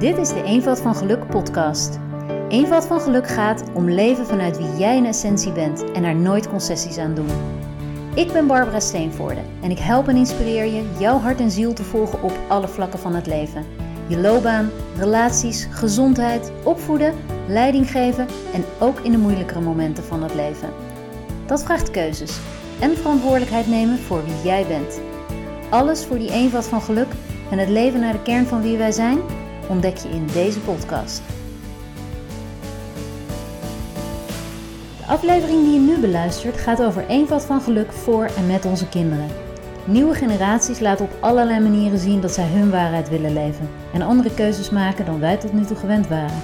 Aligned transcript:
Dit 0.00 0.18
is 0.18 0.28
de 0.28 0.42
Eenvoud 0.42 0.80
van 0.80 0.94
Geluk 0.94 1.26
podcast. 1.26 1.98
Eenvoud 2.48 2.86
van 2.86 3.00
Geluk 3.00 3.28
gaat 3.28 3.64
om 3.74 3.90
leven 3.90 4.26
vanuit 4.26 4.58
wie 4.58 4.76
jij 4.76 4.96
in 4.96 5.06
essentie 5.06 5.52
bent 5.52 5.92
en 5.92 6.04
er 6.04 6.14
nooit 6.14 6.48
concessies 6.48 6.98
aan 6.98 7.14
doen. 7.14 7.28
Ik 8.14 8.32
ben 8.32 8.46
Barbara 8.46 8.80
Steenvoorde 8.80 9.40
en 9.62 9.70
ik 9.70 9.78
help 9.78 10.08
en 10.08 10.16
inspireer 10.16 10.64
je 10.64 10.90
jouw 10.98 11.18
hart 11.18 11.40
en 11.40 11.50
ziel 11.50 11.72
te 11.72 11.84
volgen 11.84 12.22
op 12.22 12.32
alle 12.48 12.68
vlakken 12.68 12.98
van 12.98 13.14
het 13.14 13.26
leven. 13.26 13.64
Je 14.06 14.18
loopbaan, 14.18 14.70
relaties, 14.96 15.66
gezondheid, 15.70 16.52
opvoeden, 16.62 17.14
leiding 17.48 17.90
geven 17.90 18.26
en 18.52 18.64
ook 18.78 19.00
in 19.00 19.12
de 19.12 19.18
moeilijkere 19.18 19.60
momenten 19.60 20.04
van 20.04 20.22
het 20.22 20.34
leven. 20.34 20.68
Dat 21.46 21.64
vraagt 21.64 21.90
keuzes 21.90 22.38
en 22.78 22.96
verantwoordelijkheid 22.96 23.66
nemen 23.66 23.98
voor 23.98 24.24
wie 24.24 24.42
jij 24.44 24.66
bent. 24.66 25.00
Alles 25.70 26.04
voor 26.04 26.18
die 26.18 26.32
eenvoud 26.32 26.66
van 26.66 26.82
geluk 26.82 27.08
en 27.50 27.58
het 27.58 27.68
leven 27.68 28.00
naar 28.00 28.12
de 28.12 28.22
kern 28.22 28.46
van 28.46 28.62
wie 28.62 28.76
wij 28.76 28.92
zijn, 28.92 29.18
ontdek 29.70 29.96
je 29.96 30.08
in 30.08 30.26
deze 30.32 30.60
podcast. 30.60 31.22
De 34.96 35.06
aflevering 35.06 35.64
die 35.64 35.72
je 35.72 35.78
nu 35.78 35.98
beluistert 35.98 36.56
gaat 36.56 36.82
over 36.82 37.06
eenvoud 37.06 37.44
van 37.44 37.60
geluk 37.60 37.92
voor 37.92 38.24
en 38.36 38.46
met 38.46 38.64
onze 38.64 38.88
kinderen. 38.88 39.28
Nieuwe 39.84 40.14
generaties 40.14 40.80
laten 40.80 41.04
op 41.04 41.16
allerlei 41.20 41.60
manieren 41.60 41.98
zien 41.98 42.20
dat 42.20 42.32
zij 42.32 42.46
hun 42.46 42.70
waarheid 42.70 43.08
willen 43.08 43.32
leven 43.32 43.68
en 43.92 44.02
andere 44.02 44.34
keuzes 44.34 44.70
maken 44.70 45.04
dan 45.04 45.20
wij 45.20 45.36
tot 45.36 45.52
nu 45.52 45.64
toe 45.64 45.76
gewend 45.76 46.08
waren. 46.08 46.42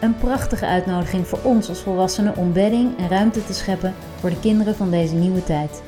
Een 0.00 0.16
prachtige 0.16 0.66
uitnodiging 0.66 1.26
voor 1.26 1.38
ons 1.42 1.68
als 1.68 1.80
volwassenen 1.80 2.36
om 2.36 2.52
bedding 2.52 2.98
en 2.98 3.08
ruimte 3.08 3.44
te 3.44 3.54
scheppen 3.54 3.94
voor 4.20 4.30
de 4.30 4.40
kinderen 4.40 4.74
van 4.74 4.90
deze 4.90 5.14
nieuwe 5.14 5.44
tijd. 5.44 5.82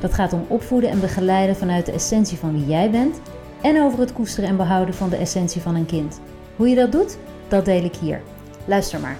Dat 0.00 0.14
gaat 0.14 0.32
om 0.32 0.44
opvoeden 0.48 0.90
en 0.90 1.00
begeleiden 1.00 1.56
vanuit 1.56 1.86
de 1.86 1.92
essentie 1.92 2.38
van 2.38 2.52
wie 2.52 2.66
jij 2.66 2.90
bent 2.90 3.20
en 3.64 3.82
over 3.82 3.98
het 3.98 4.12
koesteren 4.12 4.48
en 4.48 4.56
behouden 4.56 4.94
van 4.94 5.10
de 5.10 5.16
essentie 5.16 5.60
van 5.60 5.74
een 5.74 5.86
kind. 5.86 6.20
Hoe 6.56 6.68
je 6.68 6.74
dat 6.74 6.92
doet, 6.92 7.18
dat 7.48 7.64
deel 7.64 7.84
ik 7.84 7.96
hier. 7.96 8.22
Luister 8.66 9.00
maar. 9.00 9.18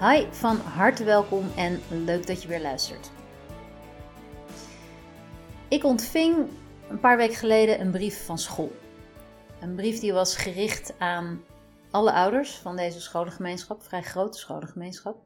Hi, 0.00 0.26
van 0.30 0.56
harte 0.56 1.04
welkom 1.04 1.44
en 1.56 1.80
leuk 2.04 2.26
dat 2.26 2.42
je 2.42 2.48
weer 2.48 2.60
luistert. 2.60 3.10
Ik 5.68 5.84
ontving 5.84 6.36
een 6.88 7.00
paar 7.00 7.16
weken 7.16 7.36
geleden 7.36 7.80
een 7.80 7.90
brief 7.90 8.24
van 8.24 8.38
school. 8.38 8.72
Een 9.60 9.74
brief 9.74 10.00
die 10.00 10.12
was 10.12 10.36
gericht 10.36 10.94
aan 10.98 11.40
alle 11.90 12.12
ouders 12.12 12.56
van 12.56 12.76
deze 12.76 13.00
scholengemeenschap, 13.00 13.82
vrij 13.82 14.02
grote 14.02 14.38
scholengemeenschap. 14.38 15.16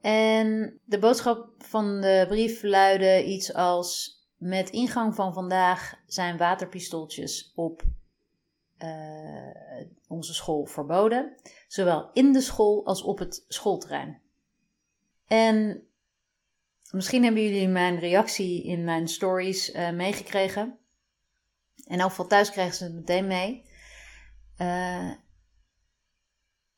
En 0.00 0.80
de 0.84 0.98
boodschap 0.98 1.48
van 1.58 2.00
de 2.00 2.24
brief 2.28 2.62
luidde 2.62 3.24
iets 3.24 3.54
als: 3.54 4.17
Met 4.38 4.70
ingang 4.70 5.14
van 5.14 5.32
vandaag 5.32 5.94
zijn 6.06 6.36
waterpistooltjes 6.36 7.52
op 7.54 7.82
uh, 8.78 9.84
onze 10.08 10.34
school 10.34 10.64
verboden, 10.64 11.34
zowel 11.68 12.10
in 12.12 12.32
de 12.32 12.40
school 12.40 12.86
als 12.86 13.02
op 13.02 13.18
het 13.18 13.44
schoolterrein. 13.48 14.20
En 15.26 15.86
misschien 16.90 17.24
hebben 17.24 17.42
jullie 17.42 17.68
mijn 17.68 17.98
reactie 17.98 18.64
in 18.64 18.84
mijn 18.84 19.08
stories 19.08 19.74
uh, 19.74 19.90
meegekregen. 19.90 20.78
En 21.86 22.00
elk 22.00 22.10
geval 22.10 22.26
thuis 22.26 22.50
kregen 22.50 22.74
ze 22.74 22.84
het 22.84 22.94
meteen 22.94 23.26
mee. 23.26 23.64
Uh, 24.58 25.12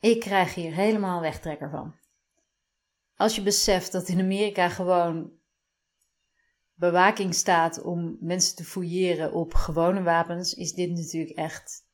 ik 0.01 0.21
krijg 0.21 0.55
hier 0.55 0.75
helemaal 0.75 1.21
wegtrekker 1.21 1.71
van. 1.71 1.95
Als 3.17 3.35
je 3.35 3.43
beseft 3.43 3.93
dat 3.93 4.09
in 4.09 4.21
Amerika 4.21 4.69
gewoon 4.69 5.31
bewaking 6.81 7.35
staat 7.35 7.83
om 7.83 8.17
mensen 8.21 8.57
te 8.57 8.65
fouilleren 8.65 9.33
op 9.33 9.55
gewone 9.55 10.03
wapens, 10.03 10.55
is 10.55 10.73
dit 10.73 10.91
natuurlijk 10.91 11.37
echt 11.37 11.89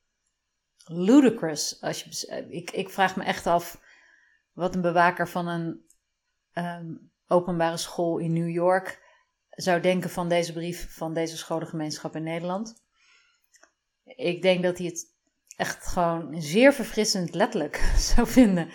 ludicrous. 0.84 1.80
Als 1.80 2.02
je, 2.02 2.46
ik, 2.48 2.70
ik 2.70 2.90
vraag 2.90 3.16
me 3.16 3.24
echt 3.24 3.46
af 3.46 3.80
wat 4.52 4.74
een 4.74 4.80
bewaker 4.80 5.28
van 5.28 5.46
een 5.48 5.86
um, 6.52 7.10
openbare 7.26 7.76
school 7.76 8.18
in 8.18 8.32
New 8.32 8.48
York 8.48 9.04
zou 9.50 9.80
denken 9.80 10.10
van 10.10 10.28
deze 10.28 10.52
brief 10.52 10.94
van 10.94 11.14
deze 11.14 11.36
scholengemeenschap 11.36 12.16
in 12.16 12.22
Nederland. 12.22 12.84
Ik 14.04 14.42
denk 14.42 14.62
dat 14.62 14.78
hij 14.78 14.86
het 14.86 15.14
echt 15.56 15.86
gewoon 15.86 16.42
zeer 16.42 16.72
verfrissend 16.72 17.34
letterlijk 17.34 17.76
zou 18.14 18.26
vinden 18.26 18.70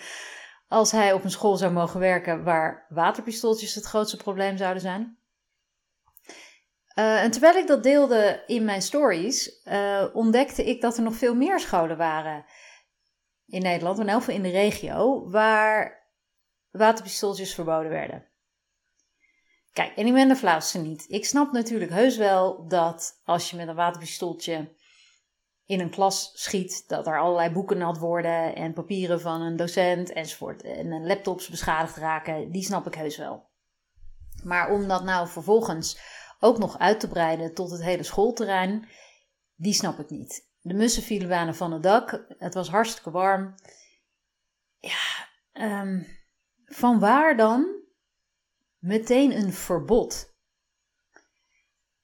als 0.68 0.92
hij 0.92 1.12
op 1.12 1.24
een 1.24 1.30
school 1.30 1.56
zou 1.56 1.72
mogen 1.72 2.00
werken 2.00 2.44
waar 2.44 2.86
waterpistooltjes 2.88 3.74
het 3.74 3.84
grootste 3.84 4.16
probleem 4.16 4.56
zouden 4.56 4.82
zijn. 4.82 5.16
Uh, 6.94 7.22
en 7.22 7.30
terwijl 7.30 7.56
ik 7.56 7.66
dat 7.66 7.82
deelde 7.82 8.42
in 8.46 8.64
mijn 8.64 8.82
stories, 8.82 9.60
uh, 9.64 10.04
ontdekte 10.12 10.64
ik 10.64 10.80
dat 10.80 10.96
er 10.96 11.02
nog 11.02 11.14
veel 11.14 11.34
meer 11.34 11.60
scholen 11.60 11.96
waren 11.96 12.44
in 13.46 13.62
Nederland, 13.62 13.98
elk 13.98 14.10
geval 14.10 14.34
in 14.34 14.42
de 14.42 14.50
regio, 14.50 15.30
waar 15.30 16.06
waterpistooltjes 16.70 17.54
verboden 17.54 17.90
werden. 17.90 18.26
Kijk, 19.72 19.96
en 19.96 20.06
ik 20.06 20.12
ben 20.12 20.28
de 20.28 20.36
flauwste 20.36 20.78
niet. 20.78 21.04
Ik 21.08 21.24
snap 21.24 21.52
natuurlijk 21.52 21.90
heus 21.90 22.16
wel 22.16 22.68
dat 22.68 23.20
als 23.24 23.50
je 23.50 23.56
met 23.56 23.68
een 23.68 23.74
waterpistooltje 23.74 24.74
in 25.66 25.80
een 25.80 25.90
klas 25.90 26.30
schiet, 26.34 26.88
dat 26.88 27.06
er 27.06 27.20
allerlei 27.20 27.50
boeken 27.50 27.78
nat 27.78 27.98
worden 27.98 28.54
en 28.54 28.72
papieren 28.72 29.20
van 29.20 29.40
een 29.40 29.56
docent 29.56 30.12
enzovoort 30.12 30.62
en 30.62 31.06
laptops 31.06 31.48
beschadigd 31.48 31.96
raken, 31.96 32.50
die 32.50 32.64
snap 32.64 32.86
ik 32.86 32.94
heus 32.94 33.16
wel. 33.16 33.50
Maar 34.44 34.70
om 34.70 34.88
dat 34.88 35.04
nou 35.04 35.28
vervolgens 35.28 35.98
ook 36.42 36.58
nog 36.58 36.78
uit 36.78 37.00
te 37.00 37.08
breiden 37.08 37.54
tot 37.54 37.70
het 37.70 37.82
hele 37.82 38.02
schoolterrein, 38.02 38.88
die 39.54 39.72
snap 39.72 39.98
ik 39.98 40.10
niet. 40.10 40.50
De 40.60 40.74
mussen 40.74 41.02
vielen 41.02 41.28
bijna 41.28 41.54
van 41.54 41.72
het 41.72 41.82
dak, 41.82 42.24
het 42.38 42.54
was 42.54 42.68
hartstikke 42.68 43.10
warm. 43.10 43.54
Ja, 44.78 45.28
um, 45.80 46.06
van 46.64 46.98
waar 46.98 47.36
dan 47.36 47.66
meteen 48.78 49.36
een 49.36 49.52
verbod? 49.52 50.30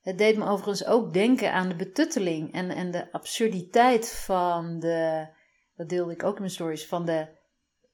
Het 0.01 0.19
deed 0.19 0.37
me 0.37 0.47
overigens 0.47 0.85
ook 0.85 1.13
denken 1.13 1.53
aan 1.53 1.69
de 1.69 1.77
betutteling 1.77 2.53
en, 2.53 2.71
en 2.71 2.91
de 2.91 3.13
absurditeit 3.13 4.13
van 4.13 4.79
de, 4.79 5.29
dat 5.77 5.89
deelde 5.89 6.13
ik 6.13 6.23
ook 6.23 6.35
in 6.35 6.41
mijn 6.41 6.53
stories, 6.53 6.87
van 6.87 7.05
de 7.05 7.29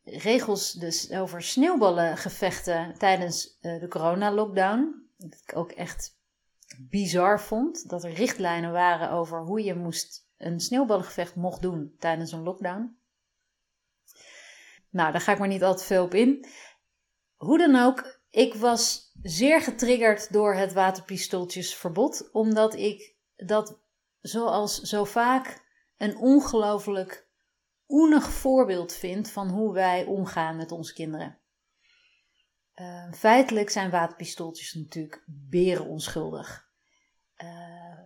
regels 0.04 0.72
dus 0.72 1.10
over 1.10 1.42
sneeuwballengevechten 1.42 2.94
tijdens 2.98 3.58
uh, 3.60 3.80
de 3.80 3.88
corona-lockdown. 3.88 5.08
Dat 5.16 5.40
ik 5.46 5.56
ook 5.56 5.70
echt 5.70 6.22
bizar 6.78 7.40
vond, 7.40 7.88
dat 7.88 8.04
er 8.04 8.12
richtlijnen 8.12 8.72
waren 8.72 9.10
over 9.10 9.40
hoe 9.40 9.62
je 9.62 9.74
moest, 9.74 10.28
een 10.36 10.60
sneeuwballengevecht 10.60 11.34
mocht 11.34 11.62
doen 11.62 11.94
tijdens 11.98 12.32
een 12.32 12.42
lockdown. 12.42 12.98
Nou, 14.90 15.12
daar 15.12 15.20
ga 15.20 15.32
ik 15.32 15.38
maar 15.38 15.48
niet 15.48 15.64
al 15.64 15.76
te 15.76 15.84
veel 15.84 16.04
op 16.04 16.14
in. 16.14 16.46
Hoe 17.34 17.58
dan 17.58 17.76
ook, 17.76 18.20
ik 18.30 18.54
was 18.54 19.12
zeer 19.22 19.60
getriggerd 19.60 20.32
door 20.32 20.54
het 20.54 20.72
waterpistooltjesverbod, 20.72 22.28
omdat 22.32 22.74
ik 22.74 23.16
dat 23.36 23.80
zoals 24.20 24.80
zo 24.80 25.04
vaak 25.04 25.62
een 25.96 26.16
ongelooflijk 26.16 27.28
oenig 27.88 28.30
voorbeeld 28.30 28.92
vind 28.92 29.30
van 29.30 29.48
hoe 29.48 29.72
wij 29.72 30.04
omgaan 30.04 30.56
met 30.56 30.72
onze 30.72 30.92
kinderen. 30.92 31.38
Uh, 32.80 33.12
feitelijk 33.12 33.70
zijn 33.70 33.90
waterpistooltjes 33.90 34.72
natuurlijk 34.72 35.24
beren 35.26 35.86
onschuldig. 35.86 36.68
Uh, 37.42 37.98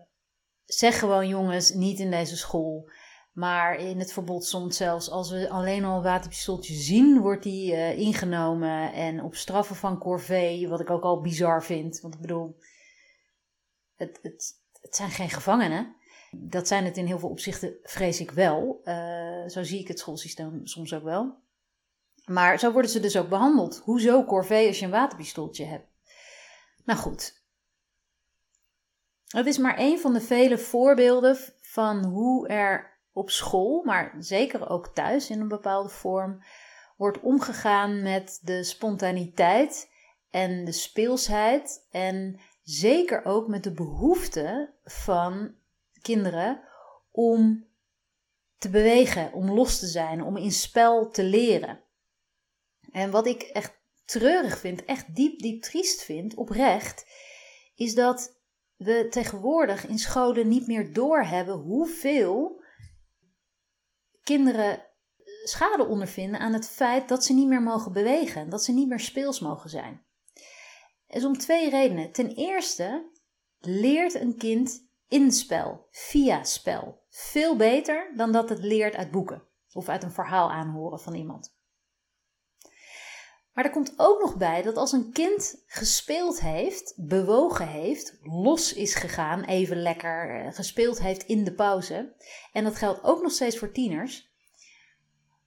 zeg 0.65 0.99
gewoon 0.99 1.29
jongens, 1.29 1.73
niet 1.73 1.99
in 1.99 2.11
deze 2.11 2.37
school. 2.37 2.91
Maar 3.33 3.77
in 3.77 3.99
het 3.99 4.13
verbod 4.13 4.45
stond 4.45 4.75
zelfs 4.75 5.11
als 5.11 5.31
we 5.31 5.49
alleen 5.49 5.85
al 5.85 5.97
een 5.97 6.03
waterpistooltje 6.03 6.75
zien, 6.75 7.21
wordt 7.21 7.43
die 7.43 7.73
uh, 7.73 7.99
ingenomen. 7.99 8.93
En 8.93 9.23
op 9.23 9.35
straffen 9.35 9.77
van 9.77 9.99
corvée, 9.99 10.69
wat 10.69 10.81
ik 10.81 10.91
ook 10.91 11.03
al 11.03 11.21
bizar 11.21 11.65
vind. 11.65 12.01
Want 12.01 12.15
ik 12.15 12.21
bedoel, 12.21 12.59
het, 13.97 14.19
het, 14.23 14.55
het 14.81 14.97
zijn 14.97 15.11
geen 15.11 15.31
gevangenen. 15.31 15.97
Dat 16.31 16.69
zijn 16.69 16.85
het 16.85 16.97
in 16.97 17.07
heel 17.07 17.19
veel 17.19 17.29
opzichten, 17.29 17.77
vrees 17.83 18.21
ik 18.21 18.31
wel. 18.31 18.81
Uh, 18.85 19.49
zo 19.49 19.63
zie 19.63 19.81
ik 19.81 19.89
het 19.89 19.99
schoolsysteem 19.99 20.67
soms 20.67 20.95
ook 20.95 21.05
wel. 21.05 21.47
Maar 22.29 22.59
zo 22.59 22.73
worden 22.73 22.91
ze 22.91 23.01
dus 23.01 23.17
ook 23.17 23.29
behandeld. 23.29 23.81
Hoezo 23.85 24.25
corvée 24.25 24.67
als 24.67 24.79
je 24.79 24.85
een 24.85 24.91
waterpistooltje 24.91 25.65
hebt? 25.65 25.87
Nou 26.85 26.99
goed. 26.99 27.43
Het 29.29 29.47
is 29.47 29.59
maar 29.59 29.79
een 29.79 29.99
van 29.99 30.13
de 30.13 30.21
vele 30.21 30.59
voorbeelden 30.59 31.37
van 31.61 32.05
hoe 32.05 32.49
er 32.49 32.99
op 33.13 33.31
school, 33.31 33.83
maar 33.85 34.15
zeker 34.19 34.71
ook 34.71 34.89
thuis 34.89 35.31
in 35.31 35.41
een 35.41 35.49
bepaalde 35.49 35.89
vorm, 35.89 36.43
wordt 36.97 37.21
omgegaan 37.21 38.03
met 38.03 38.41
de 38.43 38.65
spontaniteit 38.65 39.91
en 40.31 40.65
de 40.65 40.73
speelsheid 40.73 41.87
en 41.91 42.41
zeker 42.63 43.25
ook 43.25 43.49
met 43.49 43.65
de 43.65 43.73
behoefte 43.73 44.75
van 44.85 45.55
kinderen 46.03 46.61
om 47.11 47.67
te 48.59 48.71
bewegen, 48.71 49.33
om 49.33 49.51
los 49.51 49.79
te 49.79 49.87
zijn, 49.87 50.23
om 50.23 50.37
in 50.37 50.53
spel 50.53 51.11
te 51.11 51.23
leren. 51.23 51.81
En 52.91 53.11
wat 53.11 53.27
ik 53.27 53.43
echt 53.43 53.81
treurig 54.05 54.59
vind, 54.59 54.85
echt 54.85 55.15
diep, 55.15 55.39
diep 55.39 55.63
triest 55.63 56.03
vind, 56.03 56.35
oprecht, 56.35 57.07
is 57.75 57.95
dat 57.95 58.37
we 58.77 59.07
tegenwoordig 59.11 59.87
in 59.87 59.99
scholen 59.99 60.49
niet 60.49 60.67
meer 60.67 60.93
doorhebben 60.93 61.55
hoeveel 61.55 62.63
kinderen 64.23 64.87
schade 65.45 65.87
ondervinden 65.87 66.41
aan 66.41 66.53
het 66.53 66.69
feit 66.69 67.09
dat 67.09 67.25
ze 67.25 67.35
niet 67.35 67.49
meer 67.49 67.63
mogen 67.63 67.93
bewegen, 67.93 68.51
dat 68.51 68.65
ze 68.65 68.73
niet 68.73 68.89
meer 68.89 69.01
speels 69.01 69.41
mogen 69.41 69.71
zijn. 69.71 70.07
Is 71.07 71.25
om 71.25 71.39
twee 71.39 71.71
redenen. 71.71 72.13
Ten 72.13 72.35
eerste 72.35 73.11
leert 73.59 74.15
een 74.15 74.37
kind 74.37 74.89
in 75.09 75.33
spel, 75.33 75.87
via 75.91 76.45
spel, 76.45 77.03
veel 77.09 77.57
beter 77.57 78.13
dan 78.17 78.33
dat 78.33 78.49
het 78.49 78.59
leert 78.59 78.95
uit 78.95 79.11
boeken 79.11 79.43
of 79.73 79.89
uit 79.89 80.03
een 80.03 80.13
verhaal 80.13 80.51
aanhoren 80.51 81.01
van 81.01 81.15
iemand. 81.15 81.58
Maar 83.59 83.67
er 83.67 83.73
komt 83.73 83.95
ook 83.97 84.21
nog 84.21 84.37
bij 84.37 84.63
dat 84.63 84.77
als 84.77 84.93
een 84.93 85.13
kind 85.13 85.63
gespeeld 85.67 86.41
heeft, 86.41 86.95
bewogen 86.97 87.69
heeft, 87.69 88.19
los 88.23 88.73
is 88.73 88.95
gegaan, 88.95 89.45
even 89.45 89.83
lekker 89.83 90.31
eh, 90.31 90.53
gespeeld 90.55 91.01
heeft 91.01 91.23
in 91.23 91.45
de 91.45 91.55
pauze, 91.55 92.15
en 92.53 92.65
dat 92.65 92.77
geldt 92.77 93.03
ook 93.03 93.23
nog 93.23 93.33
steeds 93.33 93.59
voor 93.59 93.73
tieners, 93.73 94.31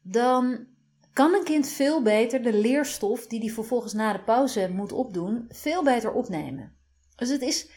dan 0.02 0.68
kan 1.14 1.34
een 1.34 1.44
kind 1.44 1.68
veel 1.68 2.02
beter 2.02 2.44
de 2.44 2.54
leerstof 2.54 3.28
die 3.28 3.40
hij 3.40 3.50
vervolgens 3.50 3.94
na 3.94 4.14
de 4.14 4.24
pauze 4.24 4.70
moet 4.70 4.92
opdoen, 4.92 5.46
veel 5.50 5.84
beter 5.84 6.12
opnemen. 6.12 6.76
Dus 7.16 7.30
het 7.30 7.42
is 7.42 7.70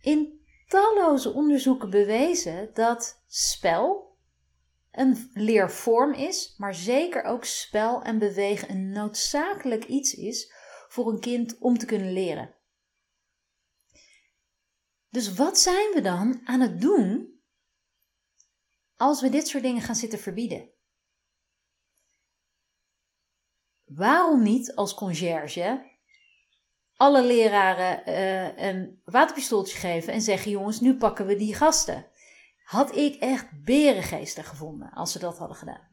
in 0.00 0.40
talloze 0.66 1.32
onderzoeken 1.32 1.90
bewezen 1.90 2.70
dat 2.74 3.22
spel 3.26 4.07
een 4.90 5.30
leervorm 5.32 6.12
is, 6.12 6.54
maar 6.56 6.74
zeker 6.74 7.24
ook 7.24 7.44
spel 7.44 8.02
en 8.02 8.18
bewegen 8.18 8.70
een 8.70 8.90
noodzakelijk 8.90 9.84
iets 9.84 10.14
is 10.14 10.52
voor 10.88 11.08
een 11.08 11.20
kind 11.20 11.58
om 11.58 11.78
te 11.78 11.86
kunnen 11.86 12.12
leren. 12.12 12.54
Dus 15.08 15.34
wat 15.34 15.58
zijn 15.58 15.94
we 15.94 16.00
dan 16.00 16.40
aan 16.44 16.60
het 16.60 16.80
doen 16.80 17.40
als 18.96 19.20
we 19.20 19.28
dit 19.28 19.48
soort 19.48 19.62
dingen 19.62 19.82
gaan 19.82 19.94
zitten 19.94 20.18
verbieden? 20.18 20.70
Waarom 23.84 24.42
niet 24.42 24.74
als 24.74 24.94
conciërge 24.94 25.96
alle 26.98 27.24
leraren 27.24 28.08
uh, 28.08 28.66
een 28.66 29.00
waterpistooltje 29.04 29.78
geven 29.78 30.12
en 30.12 30.20
zeggen: 30.20 30.50
jongens, 30.50 30.80
nu 30.80 30.96
pakken 30.96 31.26
we 31.26 31.36
die 31.36 31.54
gasten? 31.54 32.06
Had 32.68 32.96
ik 32.96 33.14
echt 33.14 33.64
berengeestig 33.64 34.48
gevonden 34.48 34.90
als 34.90 35.12
ze 35.12 35.18
dat 35.18 35.38
hadden 35.38 35.56
gedaan. 35.56 35.88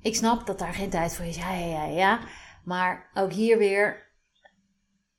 Ik 0.00 0.14
snap 0.14 0.46
dat 0.46 0.58
daar 0.58 0.74
geen 0.74 0.90
tijd 0.90 1.14
voor 1.14 1.24
is. 1.24 1.36
Ja, 1.36 1.54
ja, 1.54 1.66
ja, 1.66 1.84
ja. 1.84 2.28
Maar 2.64 3.10
ook 3.14 3.32
hier 3.32 3.58
weer. 3.58 4.10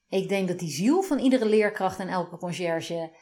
Ik 0.07 0.29
denk 0.29 0.47
dat 0.47 0.59
die 0.59 0.69
ziel 0.69 1.01
van 1.01 1.19
iedere 1.19 1.45
leerkracht 1.45 1.99
en 1.99 2.07
elke 2.07 2.37
conciërge 2.37 3.17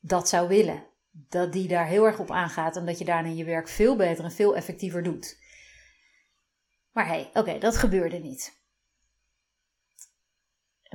dat 0.00 0.28
zou 0.28 0.48
willen. 0.48 0.86
Dat 1.10 1.52
die 1.52 1.68
daar 1.68 1.86
heel 1.86 2.04
erg 2.04 2.18
op 2.18 2.30
aangaat 2.30 2.76
en 2.76 2.86
dat 2.86 2.98
je 2.98 3.04
daarna 3.04 3.28
je 3.28 3.44
werk 3.44 3.68
veel 3.68 3.96
beter 3.96 4.24
en 4.24 4.32
veel 4.32 4.56
effectiever 4.56 5.02
doet. 5.02 5.38
Maar 6.92 7.06
hé, 7.06 7.12
hey, 7.12 7.30
oké, 7.34 7.58
dat 7.58 7.76
gebeurde 7.76 8.18
niet. 8.18 8.62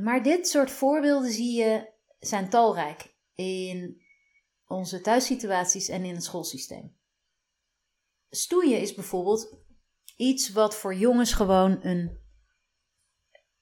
Maar 0.02 0.24
dit 0.24 0.48
soort 0.48 0.72
voorbeelden 0.72 1.32
zie 1.32 1.58
je 1.58 1.92
zijn 2.20 2.50
talrijk 2.50 3.14
in 3.36 4.03
onze 4.74 5.02
thuissituaties 5.02 5.88
en 5.88 6.04
in 6.04 6.16
het 6.16 6.24
schoolsysteem. 6.24 6.98
Stoeien 8.30 8.80
is 8.80 8.94
bijvoorbeeld 8.94 9.58
iets 10.16 10.50
wat 10.50 10.76
voor 10.76 10.96
jongens 10.96 11.34
gewoon 11.34 11.84
een 11.86 12.22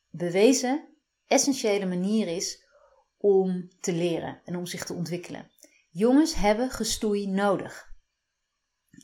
bewezen, 0.10 0.88
essentiële 1.26 1.86
manier 1.86 2.28
is 2.28 2.66
om 3.18 3.70
te 3.80 3.94
leren 3.94 4.42
en 4.46 4.56
om 4.56 4.66
zich 4.66 4.86
te 4.86 4.94
ontwikkelen. 4.94 5.52
Jongens 5.90 6.36
hebben 6.36 6.70
gestoei 6.70 7.28
nodig. 7.28 7.90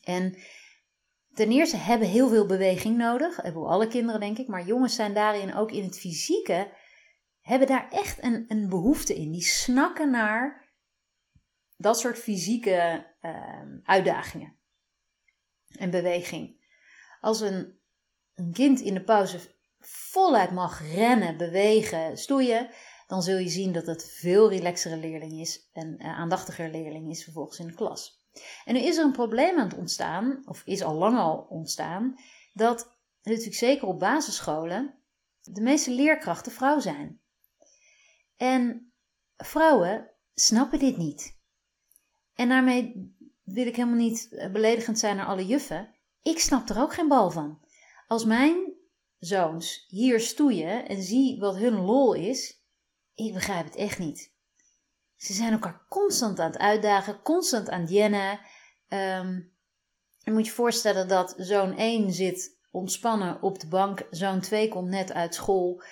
En 0.04 0.38
ten 1.34 1.52
eerste 1.52 1.78
hebben 1.78 2.08
heel 2.08 2.30
veel 2.30 2.46
beweging 2.46 2.98
nodig. 2.98 3.36
Hebben 3.36 3.66
alle 3.66 3.88
kinderen, 3.88 4.20
denk 4.20 4.38
ik. 4.38 4.48
Maar 4.48 4.66
jongens 4.66 4.96
zijn 4.96 5.14
daarin 5.14 5.56
ook 5.56 5.72
in 5.72 5.84
het 5.84 6.00
fysieke, 6.00 6.72
hebben 7.42 7.68
daar 7.68 7.90
echt 7.92 8.24
een, 8.24 8.46
een 8.48 8.70
behoefte 8.70 9.16
in. 9.16 9.32
Die 9.32 9.44
snakken 9.44 10.12
naar 10.12 10.67
dat 11.78 12.00
soort 12.00 12.18
fysieke 12.18 13.08
uh, 13.22 13.62
uitdagingen 13.84 14.58
en 15.68 15.90
beweging. 15.90 16.66
Als 17.20 17.42
een, 17.42 17.80
een 18.34 18.54
kind 18.54 18.80
in 18.80 18.94
de 18.94 19.04
pauze 19.04 19.40
voluit 19.80 20.52
mag 20.52 20.92
rennen, 20.94 21.38
bewegen, 21.38 22.18
stoeien, 22.18 22.70
dan 23.08 23.22
zul 23.22 23.38
je 23.38 23.50
zien 23.50 23.72
dat 23.72 23.86
het 23.86 24.12
veel 24.12 24.50
relaxere 24.50 24.98
leerling 24.98 25.40
is 25.40 25.70
en 25.74 25.96
uh, 26.00 26.20
aandachtiger 26.20 26.70
leerling 26.70 27.10
is 27.10 27.24
vervolgens 27.24 27.60
in 27.60 27.68
de 27.68 27.74
klas. 27.74 28.26
En 28.66 28.74
nu 28.74 28.80
is 28.80 28.98
er 28.98 29.04
een 29.04 29.12
probleem 29.12 29.58
aan 29.58 29.70
het 29.70 29.78
ontstaan, 29.78 30.42
of 30.46 30.62
is 30.66 30.84
al 30.84 30.94
lang 30.94 31.18
al 31.18 31.38
ontstaan, 31.50 32.20
dat 32.54 32.98
natuurlijk 33.22 33.58
zeker 33.58 33.88
op 33.88 34.00
basisscholen 34.00 35.00
de 35.42 35.62
meeste 35.62 35.92
leerkrachten 35.92 36.52
vrouw 36.52 36.80
zijn. 36.80 37.22
En 38.36 38.94
vrouwen 39.38 40.12
snappen 40.34 40.80
dit 40.80 40.98
niet. 40.98 41.37
En 42.38 42.50
daarmee 42.50 43.16
wil 43.44 43.68
ik 43.68 43.76
helemaal 43.76 43.98
niet 43.98 44.28
eh, 44.32 44.52
beledigend 44.52 45.00
zijn 45.00 45.16
naar 45.16 45.26
alle 45.26 45.46
juffen. 45.46 45.96
Ik 46.22 46.40
snap 46.40 46.70
er 46.70 46.82
ook 46.82 46.94
geen 46.94 47.08
bal 47.08 47.32
van. 47.32 47.60
Als 48.08 48.26
mijn 48.26 48.74
zoons 49.20 49.86
hier 49.88 50.20
stoeien 50.20 50.88
en 50.88 51.02
zie 51.02 51.40
wat 51.40 51.56
hun 51.56 51.76
lol 51.76 52.14
is, 52.14 52.62
ik 53.14 53.34
begrijp 53.34 53.66
het 53.66 53.76
echt 53.76 54.00
niet. 54.00 54.34
Ze 55.16 55.34
zijn 55.34 55.52
elkaar 55.52 55.86
constant 55.90 56.40
aan 56.40 56.52
het 56.52 56.60
uitdagen, 56.60 57.22
constant 57.22 57.70
aan 57.70 57.82
het 57.82 57.90
jennen. 57.90 58.40
Um, 58.90 59.52
je 60.18 60.32
moet 60.32 60.46
je 60.46 60.52
voorstellen 60.52 61.08
dat 61.08 61.34
zoon 61.38 61.78
1 61.78 62.12
zit 62.12 62.58
ontspannen 62.72 63.42
op 63.42 63.60
de 63.60 63.68
bank, 63.68 64.08
zoon 64.10 64.42
2 64.42 64.70
komt 64.70 64.90
net 64.90 65.14
uit 65.14 65.36
school 65.36 65.84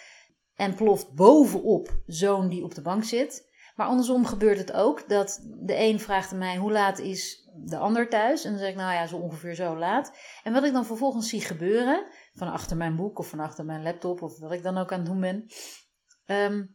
en 0.56 0.75
ploft 0.75 1.13
bovenop 1.13 2.00
zoon 2.06 2.50
die 2.50 2.63
op 2.63 2.75
de 2.75 2.81
bank 2.81 3.03
zit. 3.03 3.44
Maar 3.75 3.88
andersom 3.88 4.25
gebeurt 4.25 4.57
het 4.57 4.74
ook 4.74 5.10
dat 5.10 5.42
de 5.44 5.80
een 5.80 6.00
vraagt 6.00 6.31
aan 6.31 6.38
mij 6.38 6.57
hoe 6.57 6.72
laat 6.72 7.00
is 7.00 7.50
de 7.56 7.77
ander 7.77 8.10
thuis. 8.10 8.44
En 8.44 8.50
dan 8.50 8.60
zeg 8.60 8.69
ik 8.69 8.75
nou 8.75 8.94
ja, 8.94 9.07
zo 9.07 9.18
ongeveer 9.18 9.56
zo 9.56 9.77
laat. 9.77 10.12
En 10.44 10.54
wat 10.54 10.63
ik 10.63 10.74
dan 10.74 10.86
vervolgens 10.86 11.30
zie 11.30 11.42
gebeuren, 11.42 12.06
van 12.33 12.51
achter 12.51 12.77
mijn 12.77 12.95
boek 12.95 13.19
of 13.19 13.27
van 13.27 13.39
achter 13.39 13.66
mijn 13.66 13.83
laptop 13.83 14.22
of 14.22 14.39
wat 14.39 14.51
ik 14.51 14.63
dan 14.63 14.77
ook 14.77 14.91
aan 14.91 15.00
het 15.00 15.08
doen 15.08 15.20
ben. 15.20 15.46
Ehm, 16.25 16.65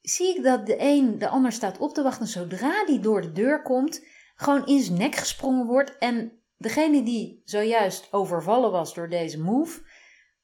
zie 0.00 0.36
ik 0.36 0.42
dat 0.42 0.66
de 0.66 0.76
een 0.78 1.18
de 1.18 1.28
ander 1.28 1.52
staat 1.52 1.78
op 1.78 1.94
te 1.94 2.02
wachten. 2.02 2.26
Zodra 2.26 2.84
die 2.84 3.00
door 3.00 3.20
de 3.20 3.32
deur 3.32 3.62
komt, 3.62 4.04
gewoon 4.34 4.66
in 4.66 4.80
zijn 4.80 4.98
nek 4.98 5.14
gesprongen 5.14 5.66
wordt. 5.66 5.98
En 5.98 6.42
degene 6.56 7.02
die 7.02 7.42
zojuist 7.44 8.12
overvallen 8.12 8.70
was 8.70 8.94
door 8.94 9.08
deze 9.08 9.40
move, 9.40 9.80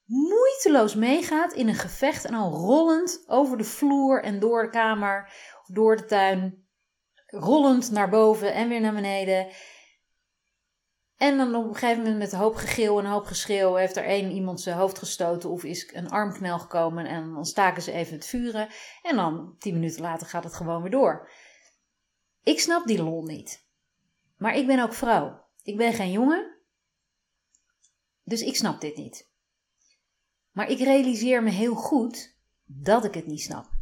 moeiteloos 0.05 0.95
meegaat 0.95 1.53
in 1.53 1.67
een 1.67 1.75
gevecht 1.75 2.25
en 2.25 2.33
al 2.33 2.51
rollend 2.51 3.23
over 3.27 3.57
de 3.57 3.63
vloer 3.63 4.23
en 4.23 4.39
door 4.39 4.63
de 4.63 4.69
kamer 4.69 5.31
door 5.71 5.97
de 5.97 6.05
tuin, 6.05 6.67
rollend 7.25 7.91
naar 7.91 8.09
boven 8.09 8.53
en 8.53 8.69
weer 8.69 8.81
naar 8.81 8.93
beneden. 8.93 9.47
En 11.17 11.37
dan 11.37 11.55
op 11.55 11.67
een 11.67 11.75
gegeven 11.75 12.03
moment 12.03 12.17
met 12.17 12.31
een 12.31 12.39
hoop 12.39 12.55
gegil 12.55 12.99
en 12.99 13.05
een 13.05 13.11
hoop 13.11 13.25
geschreeuw 13.25 13.75
heeft 13.75 13.97
er 13.97 14.03
één 14.03 14.31
iemand 14.31 14.61
zijn 14.61 14.77
hoofd 14.77 14.97
gestoten 14.97 15.49
of 15.49 15.63
is 15.63 15.93
een 15.93 16.09
armknel 16.09 16.59
gekomen 16.59 17.05
en 17.05 17.33
dan 17.33 17.45
staken 17.45 17.81
ze 17.81 17.91
even 17.91 18.13
het 18.13 18.25
vuren 18.25 18.67
en 19.01 19.15
dan 19.15 19.55
tien 19.57 19.73
minuten 19.73 20.01
later 20.01 20.27
gaat 20.27 20.43
het 20.43 20.53
gewoon 20.53 20.81
weer 20.81 20.91
door. 20.91 21.29
Ik 22.43 22.59
snap 22.59 22.87
die 22.87 23.03
lol 23.03 23.23
niet. 23.23 23.67
Maar 24.37 24.55
ik 24.55 24.67
ben 24.67 24.79
ook 24.79 24.93
vrouw. 24.93 25.45
Ik 25.63 25.77
ben 25.77 25.93
geen 25.93 26.11
jongen. 26.11 26.57
Dus 28.23 28.41
ik 28.41 28.55
snap 28.55 28.81
dit 28.81 28.95
niet. 28.95 29.29
Maar 30.51 30.69
ik 30.69 30.79
realiseer 30.79 31.43
me 31.43 31.49
heel 31.49 31.75
goed 31.75 32.37
dat 32.65 33.05
ik 33.05 33.13
het 33.13 33.25
niet 33.25 33.41
snap. 33.41 33.78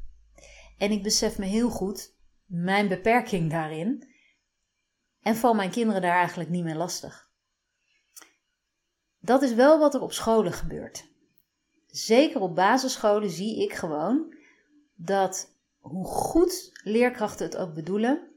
En 0.77 0.91
ik 0.91 1.03
besef 1.03 1.38
me 1.38 1.46
heel 1.46 1.69
goed 1.69 2.15
mijn 2.46 2.88
beperking 2.88 3.51
daarin. 3.51 4.15
En 5.22 5.36
val 5.36 5.53
mijn 5.53 5.72
kinderen 5.72 6.01
daar 6.01 6.15
eigenlijk 6.17 6.50
niet 6.50 6.63
meer 6.63 6.75
lastig. 6.75 7.29
Dat 9.19 9.41
is 9.41 9.53
wel 9.53 9.79
wat 9.79 9.93
er 9.93 10.01
op 10.01 10.13
scholen 10.13 10.53
gebeurt. 10.53 11.10
Zeker 11.88 12.41
op 12.41 12.55
basisscholen 12.55 13.29
zie 13.29 13.63
ik 13.63 13.74
gewoon 13.74 14.36
dat 14.96 15.55
hoe 15.77 16.05
goed 16.05 16.79
leerkrachten 16.84 17.46
het 17.46 17.57
ook 17.57 17.74
bedoelen, 17.74 18.27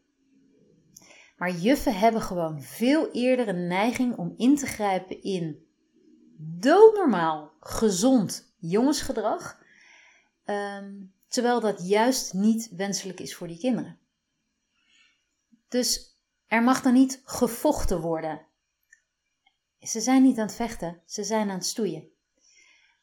maar 1.36 1.50
juffen 1.50 1.98
hebben 1.98 2.20
gewoon 2.22 2.62
veel 2.62 3.10
eerder 3.10 3.48
een 3.48 3.66
neiging 3.66 4.16
om 4.16 4.34
in 4.36 4.56
te 4.56 4.66
grijpen 4.66 5.22
in 5.22 5.66
doodnormaal 6.36 7.52
gezond 7.60 8.54
jongensgedrag. 8.58 9.62
Um, 10.44 11.12
terwijl 11.30 11.60
dat 11.60 11.88
juist 11.88 12.32
niet 12.32 12.68
wenselijk 12.70 13.20
is 13.20 13.34
voor 13.34 13.46
die 13.46 13.58
kinderen. 13.58 13.98
Dus 15.68 16.18
er 16.46 16.62
mag 16.62 16.82
dan 16.82 16.92
niet 16.92 17.20
gevochten 17.24 18.00
worden. 18.00 18.46
Ze 19.80 20.00
zijn 20.00 20.22
niet 20.22 20.38
aan 20.38 20.46
het 20.46 20.54
vechten, 20.54 21.02
ze 21.06 21.24
zijn 21.24 21.48
aan 21.50 21.56
het 21.56 21.66
stoeien. 21.66 22.08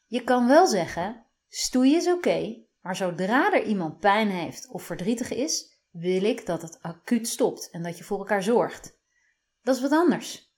Je 0.06 0.24
kan 0.24 0.46
wel 0.46 0.66
zeggen: 0.66 1.26
stoeien 1.48 1.96
is 1.96 2.08
oké, 2.08 2.66
Maar 2.80 2.96
zodra 2.96 3.52
er 3.52 3.64
iemand 3.64 4.00
pijn 4.00 4.30
heeft 4.30 4.68
of 4.68 4.82
verdrietig 4.82 5.30
is, 5.30 5.80
wil 5.90 6.22
ik 6.22 6.46
dat 6.46 6.62
het 6.62 6.82
acuut 6.82 7.28
stopt 7.28 7.70
en 7.70 7.82
dat 7.82 7.98
je 7.98 8.04
voor 8.04 8.18
elkaar 8.18 8.42
zorgt. 8.42 8.98
Dat 9.62 9.76
is 9.76 9.82
wat 9.82 9.92
anders. 9.92 10.52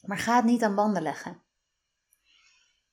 Maar 0.00 0.18
ga 0.18 0.36
het 0.36 0.44
niet 0.44 0.62
aan 0.62 0.74
banden 0.74 1.02
leggen. 1.02 1.42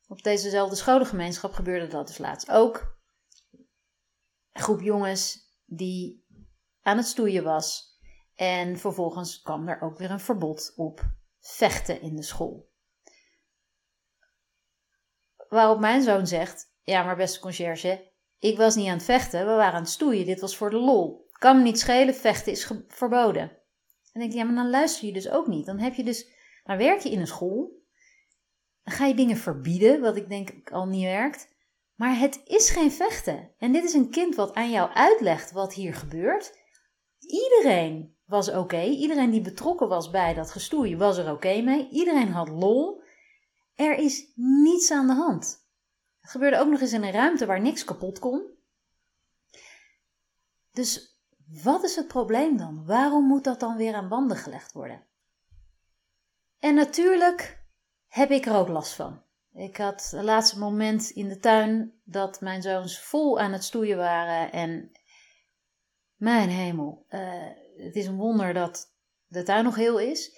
Op 0.07 0.23
dezezelfde 0.23 0.75
scholengemeenschap 0.75 1.53
gebeurde 1.53 1.87
dat 1.87 2.07
dus 2.07 2.17
laatst 2.17 2.51
ook. 2.51 2.98
Groep 4.59 4.81
jongens 4.81 5.53
die 5.65 6.25
aan 6.81 6.97
het 6.97 7.05
stoeien 7.05 7.43
was. 7.43 7.97
En 8.35 8.77
vervolgens 8.77 9.41
kwam 9.41 9.67
er 9.67 9.81
ook 9.81 9.97
weer 9.97 10.11
een 10.11 10.19
verbod 10.19 10.73
op 10.75 11.01
vechten 11.39 12.01
in 12.01 12.15
de 12.15 12.23
school. 12.23 12.69
Waarop 15.49 15.79
mijn 15.79 16.01
zoon 16.01 16.27
zegt: 16.27 16.73
Ja, 16.83 17.03
maar 17.03 17.15
beste 17.15 17.39
conciërge, 17.39 18.11
ik 18.39 18.57
was 18.57 18.75
niet 18.75 18.87
aan 18.87 18.93
het 18.93 19.03
vechten, 19.03 19.39
we 19.39 19.53
waren 19.53 19.73
aan 19.73 19.81
het 19.81 19.89
stoeien, 19.89 20.25
dit 20.25 20.39
was 20.39 20.57
voor 20.57 20.69
de 20.69 20.79
lol. 20.79 21.27
Kan 21.31 21.57
me 21.57 21.63
niet 21.63 21.79
schelen, 21.79 22.15
vechten 22.15 22.51
is 22.51 22.71
verboden. 22.87 23.49
En 24.11 24.19
denk 24.19 24.31
ik: 24.31 24.37
Ja, 24.37 24.43
maar 24.43 24.55
dan 24.55 24.69
luister 24.69 25.07
je 25.07 25.13
dus 25.13 25.29
ook 25.29 25.47
niet. 25.47 25.65
Dan 25.65 25.79
heb 25.79 25.93
je 25.93 26.03
dus, 26.03 26.27
dan 26.63 26.77
werk 26.77 26.99
je 26.99 27.11
in 27.11 27.19
een 27.19 27.27
school, 27.27 27.83
ga 28.83 29.05
je 29.05 29.15
dingen 29.15 29.37
verbieden, 29.37 30.01
wat 30.01 30.15
ik 30.15 30.29
denk 30.29 30.71
al 30.71 30.85
niet 30.87 31.03
werkt. 31.03 31.57
Maar 31.99 32.19
het 32.19 32.41
is 32.45 32.69
geen 32.69 32.91
vechten. 32.91 33.51
En 33.57 33.71
dit 33.71 33.83
is 33.83 33.93
een 33.93 34.09
kind 34.09 34.35
wat 34.35 34.53
aan 34.53 34.71
jou 34.71 34.89
uitlegt 34.89 35.51
wat 35.51 35.73
hier 35.73 35.93
gebeurt. 35.93 36.57
Iedereen 37.19 38.17
was 38.25 38.49
oké. 38.49 38.81
Iedereen 38.81 39.29
die 39.29 39.41
betrokken 39.41 39.87
was 39.87 40.09
bij 40.09 40.33
dat 40.33 40.51
gestoei 40.51 40.97
was 40.97 41.17
er 41.17 41.31
oké 41.31 41.61
mee. 41.61 41.89
Iedereen 41.89 42.31
had 42.31 42.49
lol. 42.49 43.01
Er 43.75 43.97
is 43.97 44.31
niets 44.35 44.91
aan 44.91 45.07
de 45.07 45.13
hand. 45.13 45.67
Het 46.19 46.31
gebeurde 46.31 46.57
ook 46.57 46.67
nog 46.67 46.81
eens 46.81 46.93
in 46.93 47.03
een 47.03 47.11
ruimte 47.11 47.45
waar 47.45 47.61
niks 47.61 47.83
kapot 47.83 48.19
kon. 48.19 48.57
Dus 50.71 51.19
wat 51.63 51.83
is 51.83 51.95
het 51.95 52.07
probleem 52.07 52.57
dan? 52.57 52.85
Waarom 52.85 53.25
moet 53.25 53.43
dat 53.43 53.59
dan 53.59 53.77
weer 53.77 53.93
aan 53.93 54.09
banden 54.09 54.37
gelegd 54.37 54.71
worden? 54.71 55.07
En 56.59 56.75
natuurlijk 56.75 57.65
heb 58.07 58.31
ik 58.31 58.45
er 58.45 58.55
ook 58.55 58.67
last 58.67 58.93
van. 58.93 59.27
Ik 59.53 59.77
had 59.77 60.09
het 60.11 60.23
laatste 60.23 60.59
moment 60.59 61.09
in 61.09 61.27
de 61.27 61.39
tuin 61.39 61.93
dat 62.03 62.41
mijn 62.41 62.61
zoons 62.61 62.99
vol 62.99 63.39
aan 63.39 63.51
het 63.51 63.63
stoeien 63.63 63.97
waren. 63.97 64.51
En 64.51 64.91
mijn 66.15 66.49
hemel, 66.49 67.05
uh, 67.09 67.47
het 67.77 67.95
is 67.95 68.05
een 68.05 68.17
wonder 68.17 68.53
dat 68.53 68.93
de 69.27 69.43
tuin 69.43 69.63
nog 69.63 69.75
heel 69.75 69.99
is. 69.99 70.37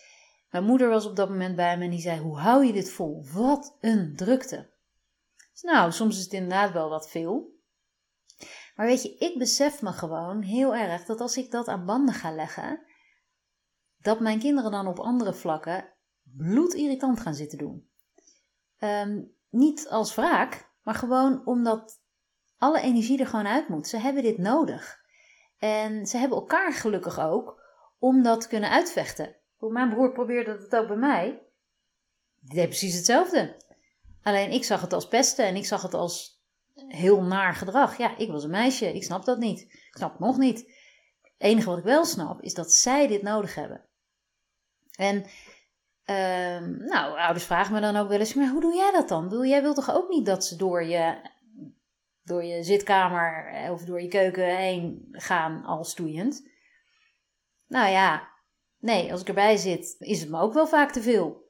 Mijn 0.49 0.63
moeder 0.63 0.89
was 0.89 1.05
op 1.05 1.15
dat 1.15 1.29
moment 1.29 1.55
bij 1.55 1.77
me 1.77 1.83
en 1.83 1.89
die 1.89 1.99
zei: 1.99 2.19
Hoe 2.19 2.37
hou 2.39 2.65
je 2.65 2.73
dit 2.73 2.91
vol? 2.91 3.25
Wat 3.33 3.77
een 3.79 4.15
drukte. 4.15 4.69
Dus 5.51 5.61
nou, 5.61 5.91
soms 5.91 6.17
is 6.17 6.23
het 6.23 6.33
inderdaad 6.33 6.71
wel 6.71 6.89
wat 6.89 7.09
veel. 7.09 7.59
Maar 8.75 8.85
weet 8.85 9.01
je, 9.01 9.17
ik 9.17 9.37
besef 9.37 9.81
me 9.81 9.91
gewoon 9.91 10.41
heel 10.41 10.75
erg 10.75 11.05
dat 11.05 11.21
als 11.21 11.37
ik 11.37 11.51
dat 11.51 11.67
aan 11.67 11.85
banden 11.85 12.15
ga 12.15 12.31
leggen, 12.31 12.85
dat 13.97 14.19
mijn 14.19 14.39
kinderen 14.39 14.71
dan 14.71 14.87
op 14.87 14.99
andere 14.99 15.33
vlakken 15.33 15.93
bloedirritant 16.23 17.19
gaan 17.19 17.35
zitten 17.35 17.57
doen. 17.57 17.90
Ehm, 18.81 19.21
niet 19.49 19.87
als 19.89 20.15
wraak, 20.15 20.69
maar 20.83 20.95
gewoon 20.95 21.45
omdat 21.45 22.01
alle 22.57 22.81
energie 22.81 23.19
er 23.19 23.27
gewoon 23.27 23.47
uit 23.47 23.67
moet. 23.67 23.87
Ze 23.87 23.97
hebben 23.97 24.23
dit 24.23 24.37
nodig. 24.37 24.99
En 25.57 26.05
ze 26.05 26.17
hebben 26.17 26.37
elkaar 26.37 26.73
gelukkig 26.73 27.19
ook 27.19 27.61
om 27.99 28.23
dat 28.23 28.41
te 28.41 28.47
kunnen 28.47 28.69
uitvechten. 28.69 29.35
Mijn 29.59 29.89
broer 29.89 30.11
probeerde 30.11 30.51
het 30.51 30.75
ook 30.75 30.87
bij 30.87 30.97
mij. 30.97 31.41
Die 32.39 32.55
deed 32.55 32.67
precies 32.67 32.95
hetzelfde. 32.95 33.55
Alleen 34.23 34.51
ik 34.51 34.63
zag 34.63 34.81
het 34.81 34.93
als 34.93 35.07
pesten 35.07 35.45
en 35.45 35.55
ik 35.55 35.65
zag 35.65 35.81
het 35.81 35.93
als 35.93 36.43
heel 36.87 37.23
naar 37.23 37.55
gedrag. 37.55 37.97
Ja, 37.97 38.17
ik 38.17 38.31
was 38.31 38.43
een 38.43 38.49
meisje, 38.49 38.93
ik 38.93 39.03
snap 39.03 39.25
dat 39.25 39.37
niet. 39.37 39.61
Ik 39.61 39.95
snap 39.97 40.11
het 40.11 40.19
nog 40.19 40.37
niet. 40.37 40.59
Het 41.21 41.33
enige 41.37 41.69
wat 41.69 41.77
ik 41.77 41.83
wel 41.83 42.05
snap 42.05 42.41
is 42.41 42.53
dat 42.53 42.73
zij 42.73 43.07
dit 43.07 43.21
nodig 43.21 43.55
hebben. 43.55 43.85
En 44.91 45.25
Ehm, 46.11 46.85
nou, 46.85 47.17
ouders 47.19 47.45
vragen 47.45 47.73
me 47.73 47.81
dan 47.81 47.95
ook 47.95 48.09
wel 48.09 48.19
eens, 48.19 48.33
maar 48.33 48.49
hoe 48.49 48.61
doe 48.61 48.75
jij 48.75 48.91
dat 48.91 49.07
dan? 49.07 49.23
Bedoel, 49.23 49.45
jij 49.45 49.61
wilt 49.61 49.75
toch 49.75 49.93
ook 49.93 50.09
niet 50.09 50.25
dat 50.25 50.45
ze 50.45 50.55
door 50.55 50.83
je, 50.83 51.21
door 52.23 52.43
je 52.43 52.63
zitkamer 52.63 53.47
eh, 53.47 53.71
of 53.71 53.83
door 53.83 54.01
je 54.01 54.07
keuken 54.07 54.55
heen 54.57 55.07
gaan 55.11 55.63
al 55.63 55.83
stoeiend? 55.83 56.49
Nou 57.67 57.89
ja, 57.89 58.27
nee, 58.79 59.11
als 59.11 59.21
ik 59.21 59.27
erbij 59.27 59.57
zit, 59.57 59.95
is 59.99 60.19
het 60.19 60.29
me 60.29 60.39
ook 60.39 60.53
wel 60.53 60.67
vaak 60.67 60.91
te 60.91 61.01
veel. 61.01 61.49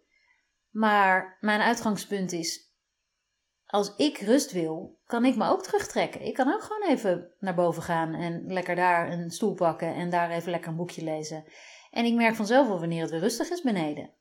Maar 0.70 1.38
mijn 1.40 1.62
uitgangspunt 1.62 2.32
is, 2.32 2.74
als 3.66 3.96
ik 3.96 4.18
rust 4.18 4.52
wil, 4.52 5.00
kan 5.06 5.26
ik 5.26 5.36
me 5.36 5.50
ook 5.50 5.64
terugtrekken. 5.64 6.26
Ik 6.26 6.34
kan 6.34 6.54
ook 6.54 6.62
gewoon 6.62 6.90
even 6.90 7.34
naar 7.40 7.56
boven 7.56 7.84
gaan 7.84 8.14
en 8.14 8.54
lekker 8.54 8.76
daar 8.76 9.12
een 9.12 9.32
stoel 9.32 9.54
pakken 9.54 9.96
en 9.96 10.10
daar 10.10 10.30
even 10.30 10.52
lekker 10.52 10.70
een 10.70 10.76
boekje 10.76 11.04
lezen. 11.04 11.44
En 11.92 12.06
ik 12.06 12.14
merk 12.14 12.36
vanzelf 12.36 12.68
wel 12.68 12.80
wanneer 12.80 13.02
het 13.02 13.12
weer 13.12 13.20
rustig 13.20 13.50
is 13.50 13.62
beneden. 13.62 14.20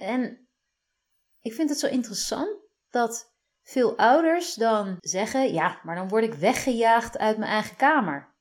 En 0.00 0.48
ik 1.40 1.52
vind 1.52 1.68
het 1.68 1.78
zo 1.78 1.86
interessant 1.86 2.58
dat 2.90 3.34
veel 3.62 3.96
ouders 3.96 4.54
dan 4.54 4.96
zeggen: 5.00 5.52
ja, 5.52 5.80
maar 5.82 5.96
dan 5.96 6.08
word 6.08 6.24
ik 6.24 6.34
weggejaagd 6.34 7.18
uit 7.18 7.38
mijn 7.38 7.50
eigen 7.50 7.76
kamer. 7.76 8.34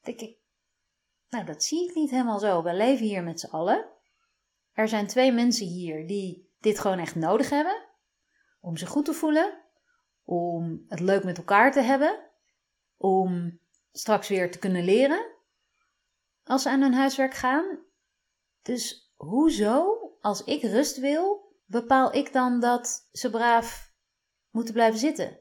denk 0.00 0.20
ik, 0.20 0.36
nou, 1.28 1.44
dat 1.44 1.64
zie 1.64 1.88
ik 1.88 1.94
niet 1.94 2.10
helemaal 2.10 2.38
zo. 2.38 2.62
We 2.62 2.74
leven 2.74 3.06
hier 3.06 3.22
met 3.22 3.40
z'n 3.40 3.50
allen. 3.50 3.90
Er 4.72 4.88
zijn 4.88 5.06
twee 5.06 5.32
mensen 5.32 5.66
hier 5.66 6.06
die 6.06 6.50
dit 6.60 6.78
gewoon 6.78 6.98
echt 6.98 7.14
nodig 7.14 7.50
hebben 7.50 7.90
om 8.60 8.76
zich 8.76 8.88
goed 8.88 9.04
te 9.04 9.12
voelen, 9.12 9.62
om 10.24 10.84
het 10.88 11.00
leuk 11.00 11.24
met 11.24 11.38
elkaar 11.38 11.72
te 11.72 11.80
hebben, 11.80 12.30
om 12.96 13.60
straks 13.92 14.28
weer 14.28 14.50
te 14.50 14.58
kunnen 14.58 14.84
leren 14.84 15.26
als 16.44 16.62
ze 16.62 16.70
aan 16.70 16.80
hun 16.80 16.94
huiswerk 16.94 17.34
gaan. 17.34 17.78
Dus 18.62 19.12
hoezo 19.16 20.01
als 20.22 20.44
ik 20.44 20.62
rust 20.62 20.98
wil, 20.98 21.54
bepaal 21.64 22.14
ik 22.14 22.32
dan 22.32 22.60
dat 22.60 23.08
ze 23.12 23.30
braaf 23.30 23.92
moeten 24.50 24.74
blijven 24.74 24.98
zitten. 24.98 25.40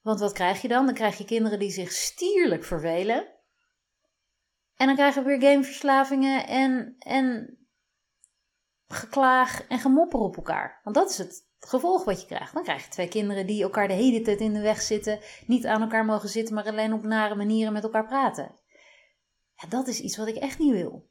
Want 0.00 0.20
wat 0.20 0.32
krijg 0.32 0.62
je 0.62 0.68
dan? 0.68 0.86
Dan 0.86 0.94
krijg 0.94 1.18
je 1.18 1.24
kinderen 1.24 1.58
die 1.58 1.70
zich 1.70 1.92
stierlijk 1.92 2.64
vervelen. 2.64 3.34
En 4.76 4.86
dan 4.86 4.94
krijgen 4.94 5.24
we 5.24 5.28
weer 5.28 5.50
gameverslavingen 5.50 6.46
en, 6.46 6.96
en 6.98 7.58
geklaag 8.86 9.66
en 9.66 9.78
gemopper 9.78 10.20
op 10.20 10.36
elkaar. 10.36 10.80
Want 10.82 10.96
dat 10.96 11.10
is 11.10 11.18
het 11.18 11.48
gevolg 11.58 12.04
wat 12.04 12.20
je 12.20 12.26
krijgt. 12.26 12.52
Dan 12.52 12.62
krijg 12.62 12.84
je 12.84 12.90
twee 12.90 13.08
kinderen 13.08 13.46
die 13.46 13.62
elkaar 13.62 13.88
de 13.88 13.94
hele 13.94 14.20
tijd 14.20 14.40
in 14.40 14.52
de 14.52 14.60
weg 14.60 14.82
zitten, 14.82 15.20
niet 15.46 15.66
aan 15.66 15.82
elkaar 15.82 16.04
mogen 16.04 16.28
zitten, 16.28 16.54
maar 16.54 16.66
alleen 16.66 16.92
op 16.92 17.02
nare 17.02 17.34
manieren 17.34 17.72
met 17.72 17.82
elkaar 17.82 18.06
praten. 18.06 18.54
Dat 19.68 19.86
is 19.86 20.00
iets 20.00 20.16
wat 20.16 20.26
ik 20.26 20.36
echt 20.36 20.58
niet 20.58 20.72
wil. 20.72 21.10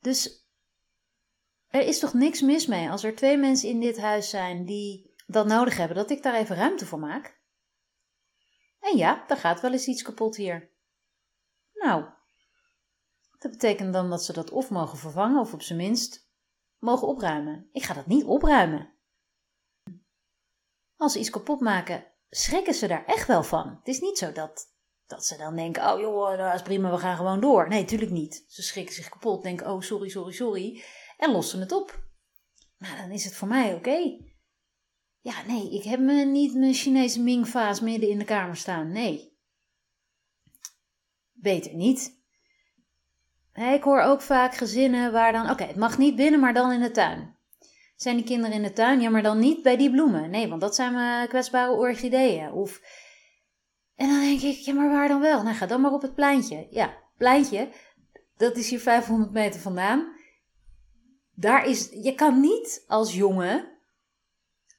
Dus 0.00 0.47
er 1.68 1.86
is 1.86 1.98
toch 1.98 2.12
niks 2.12 2.40
mis 2.40 2.66
mee 2.66 2.90
als 2.90 3.04
er 3.04 3.14
twee 3.14 3.36
mensen 3.36 3.68
in 3.68 3.80
dit 3.80 3.98
huis 3.98 4.30
zijn 4.30 4.64
die 4.64 5.14
dat 5.26 5.46
nodig 5.46 5.76
hebben, 5.76 5.96
dat 5.96 6.10
ik 6.10 6.22
daar 6.22 6.34
even 6.34 6.56
ruimte 6.56 6.86
voor 6.86 6.98
maak? 6.98 7.40
En 8.80 8.96
ja, 8.96 9.24
daar 9.26 9.36
gaat 9.36 9.60
wel 9.60 9.72
eens 9.72 9.86
iets 9.86 10.02
kapot 10.02 10.36
hier. 10.36 10.70
Nou, 11.72 12.04
dat 13.38 13.50
betekent 13.50 13.92
dan 13.92 14.10
dat 14.10 14.24
ze 14.24 14.32
dat 14.32 14.50
of 14.50 14.70
mogen 14.70 14.98
vervangen 14.98 15.40
of 15.40 15.52
op 15.52 15.62
zijn 15.62 15.78
minst 15.78 16.28
mogen 16.78 17.08
opruimen. 17.08 17.68
Ik 17.72 17.82
ga 17.82 17.94
dat 17.94 18.06
niet 18.06 18.24
opruimen. 18.24 18.92
Als 20.96 21.12
ze 21.12 21.18
iets 21.18 21.30
kapot 21.30 21.60
maken, 21.60 22.04
schrikken 22.30 22.74
ze 22.74 22.86
daar 22.86 23.04
echt 23.04 23.26
wel 23.26 23.42
van. 23.42 23.68
Het 23.68 23.88
is 23.88 24.00
niet 24.00 24.18
zo 24.18 24.32
dat, 24.32 24.74
dat 25.06 25.24
ze 25.24 25.36
dan 25.36 25.56
denken: 25.56 25.92
oh 25.92 26.00
joh, 26.00 26.38
dat 26.38 26.54
is 26.54 26.62
prima, 26.62 26.90
we 26.90 26.98
gaan 26.98 27.16
gewoon 27.16 27.40
door. 27.40 27.68
Nee, 27.68 27.80
natuurlijk 27.80 28.10
niet. 28.10 28.44
Ze 28.48 28.62
schrikken 28.62 28.94
zich 28.94 29.08
kapot, 29.08 29.42
denken: 29.42 29.70
oh 29.70 29.80
sorry, 29.80 30.08
sorry, 30.08 30.32
sorry 30.32 30.84
en 31.18 31.32
lossen 31.32 31.60
het 31.60 31.72
op. 31.72 32.06
Nou, 32.78 32.96
dan 32.96 33.10
is 33.10 33.24
het 33.24 33.34
voor 33.34 33.48
mij 33.48 33.74
oké. 33.74 34.16
Ja, 35.20 35.42
nee, 35.46 35.70
ik 35.74 35.82
heb 35.82 36.00
me 36.00 36.24
niet 36.24 36.54
mijn 36.54 36.74
Chinese 36.74 37.22
Ming-vaas 37.22 37.80
midden 37.80 38.08
in 38.08 38.18
de 38.18 38.24
kamer 38.24 38.56
staan. 38.56 38.92
Nee. 38.92 39.36
Beter 41.32 41.74
niet. 41.74 42.16
Ik 43.54 43.82
hoor 43.82 44.00
ook 44.00 44.22
vaak 44.22 44.54
gezinnen 44.54 45.12
waar 45.12 45.32
dan, 45.32 45.50
oké, 45.50 45.64
het 45.64 45.76
mag 45.76 45.98
niet 45.98 46.16
binnen, 46.16 46.40
maar 46.40 46.54
dan 46.54 46.72
in 46.72 46.80
de 46.80 46.90
tuin. 46.90 47.36
Zijn 47.96 48.16
die 48.16 48.24
kinderen 48.24 48.56
in 48.56 48.62
de 48.62 48.72
tuin? 48.72 49.00
Ja, 49.00 49.10
maar 49.10 49.22
dan 49.22 49.38
niet 49.38 49.62
bij 49.62 49.76
die 49.76 49.90
bloemen. 49.90 50.30
Nee, 50.30 50.48
want 50.48 50.60
dat 50.60 50.74
zijn 50.74 50.92
mijn 50.92 51.28
kwetsbare 51.28 51.72
orchideeën. 51.72 52.52
Of... 52.52 52.80
En 53.94 54.08
dan 54.08 54.20
denk 54.20 54.40
ik, 54.40 54.56
ja, 54.56 54.74
maar 54.74 54.90
waar 54.90 55.08
dan 55.08 55.20
wel? 55.20 55.42
Nou, 55.42 55.56
ga 55.56 55.66
dan 55.66 55.80
maar 55.80 55.92
op 55.92 56.02
het 56.02 56.14
pleintje. 56.14 56.66
Ja, 56.70 56.96
pleintje, 57.16 57.68
dat 58.36 58.56
is 58.56 58.70
hier 58.70 58.80
500 58.80 59.32
meter 59.32 59.60
vandaan 59.60 60.17
daar 61.40 61.66
is, 61.66 61.88
je 61.90 62.14
kan 62.14 62.40
niet 62.40 62.84
als 62.86 63.14
jongen 63.14 63.78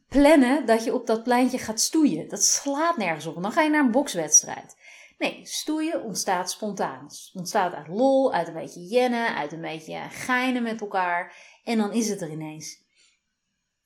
plannen 0.08 0.66
dat 0.66 0.84
je 0.84 0.94
op 0.94 1.08
dat 1.08 1.24
pleintje 1.24 1.58
gaat 1.58 1.80
stoeien. 1.80 2.30
Dat 2.30 2.44
slaat 2.44 2.98
nergens 2.98 3.26
op. 3.26 3.42
dan 3.42 3.52
ga 3.52 3.62
je 3.62 3.70
naar 3.70 3.86
een 3.86 3.92
bokswedstrijd. 3.92 4.78
Nee, 5.18 5.46
stoeien 5.46 6.04
ontstaat 6.04 6.52
spontaan. 6.52 7.04
Het 7.04 7.32
ontstaat 7.34 7.74
uit 7.74 7.88
lol, 7.88 8.34
uit 8.34 8.48
een 8.48 8.54
beetje 8.54 8.86
jennen, 8.86 9.36
uit 9.36 9.52
een 9.52 9.62
beetje 9.62 10.00
geinen 10.10 10.64
met 10.64 10.82
elkaar. 10.82 11.36
En 11.64 11.78
dan 11.78 11.94
is 11.94 12.10
het 12.10 12.22
er 12.22 12.32
ineens. 12.32 12.88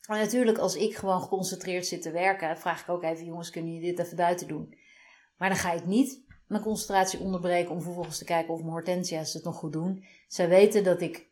Maar 0.07 0.19
natuurlijk, 0.19 0.57
als 0.57 0.75
ik 0.75 0.95
gewoon 0.95 1.21
geconcentreerd 1.21 1.85
zit 1.85 2.01
te 2.01 2.11
werken, 2.11 2.57
vraag 2.57 2.81
ik 2.81 2.89
ook 2.89 3.03
even: 3.03 3.25
jongens, 3.25 3.49
kunnen 3.49 3.73
jullie 3.73 3.95
dit 3.95 4.05
even 4.05 4.17
buiten 4.17 4.47
doen? 4.47 4.77
Maar 5.37 5.49
dan 5.49 5.57
ga 5.57 5.71
ik 5.71 5.85
niet 5.85 6.25
mijn 6.47 6.63
concentratie 6.63 7.19
onderbreken 7.19 7.71
om 7.71 7.81
vervolgens 7.81 8.17
te 8.17 8.25
kijken 8.25 8.53
of 8.53 8.59
mijn 8.59 8.71
hortensia's 8.71 9.33
het 9.33 9.43
nog 9.43 9.55
goed 9.55 9.73
doen. 9.73 10.05
Zij 10.27 10.49
weten 10.49 10.83
dat 10.83 11.01
ik 11.01 11.31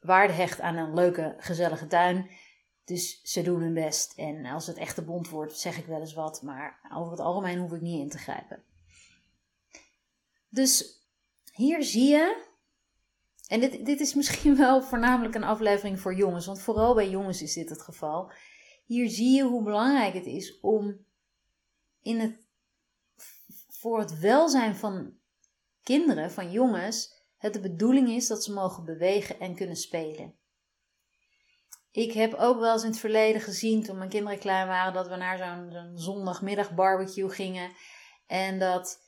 waarde 0.00 0.32
hecht 0.32 0.60
aan 0.60 0.76
een 0.76 0.94
leuke, 0.94 1.34
gezellige 1.38 1.86
tuin. 1.86 2.30
Dus 2.84 3.20
ze 3.22 3.42
doen 3.42 3.60
hun 3.60 3.74
best. 3.74 4.12
En 4.16 4.46
als 4.46 4.66
het 4.66 4.76
echt 4.76 4.94
te 4.94 5.04
bond 5.04 5.28
wordt, 5.28 5.58
zeg 5.58 5.78
ik 5.78 5.86
wel 5.86 6.00
eens 6.00 6.14
wat. 6.14 6.42
Maar 6.42 6.80
over 6.92 7.10
het 7.10 7.20
algemeen 7.20 7.58
hoef 7.58 7.72
ik 7.72 7.80
niet 7.80 8.00
in 8.00 8.08
te 8.08 8.18
grijpen. 8.18 8.62
Dus 10.48 11.04
hier 11.52 11.82
zie 11.82 12.08
je. 12.08 12.44
En 13.48 13.60
dit, 13.60 13.86
dit 13.86 14.00
is 14.00 14.14
misschien 14.14 14.56
wel 14.66 14.82
voornamelijk 14.82 15.34
een 15.34 15.44
aflevering 15.44 16.00
voor 16.00 16.14
jongens. 16.14 16.46
Want 16.46 16.60
vooral 16.60 16.94
bij 16.94 17.10
jongens 17.10 17.42
is 17.42 17.52
dit 17.52 17.68
het 17.68 17.82
geval. 17.82 18.30
Hier 18.84 19.08
zie 19.10 19.36
je 19.36 19.42
hoe 19.42 19.62
belangrijk 19.62 20.14
het 20.14 20.26
is 20.26 20.60
om 20.60 21.04
in 22.02 22.20
het, 22.20 22.36
voor 23.68 23.98
het 23.98 24.18
welzijn 24.18 24.76
van 24.76 25.14
kinderen, 25.82 26.30
van 26.30 26.50
jongens, 26.50 27.15
het 27.36 27.52
de 27.52 27.60
bedoeling 27.60 28.08
is 28.08 28.26
dat 28.26 28.44
ze 28.44 28.52
mogen 28.52 28.84
bewegen 28.84 29.40
en 29.40 29.54
kunnen 29.54 29.76
spelen. 29.76 30.34
Ik 31.90 32.12
heb 32.12 32.34
ook 32.34 32.58
wel 32.58 32.72
eens 32.72 32.82
in 32.82 32.90
het 32.90 32.98
verleden 32.98 33.40
gezien, 33.40 33.82
toen 33.82 33.98
mijn 33.98 34.10
kinderen 34.10 34.38
klein 34.38 34.66
waren, 34.66 34.92
dat 34.92 35.08
we 35.08 35.16
naar 35.16 35.38
zo'n 35.38 35.90
zondagmiddag 35.94 36.74
barbecue 36.74 37.30
gingen. 37.30 37.70
En 38.26 38.58
dat 38.58 39.02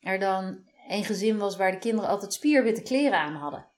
er 0.00 0.18
dan 0.18 0.68
een 0.88 1.04
gezin 1.04 1.38
was 1.38 1.56
waar 1.56 1.70
de 1.70 1.78
kinderen 1.78 2.10
altijd 2.10 2.32
spierwitte 2.32 2.82
kleren 2.82 3.18
aan 3.18 3.34
hadden. 3.34 3.68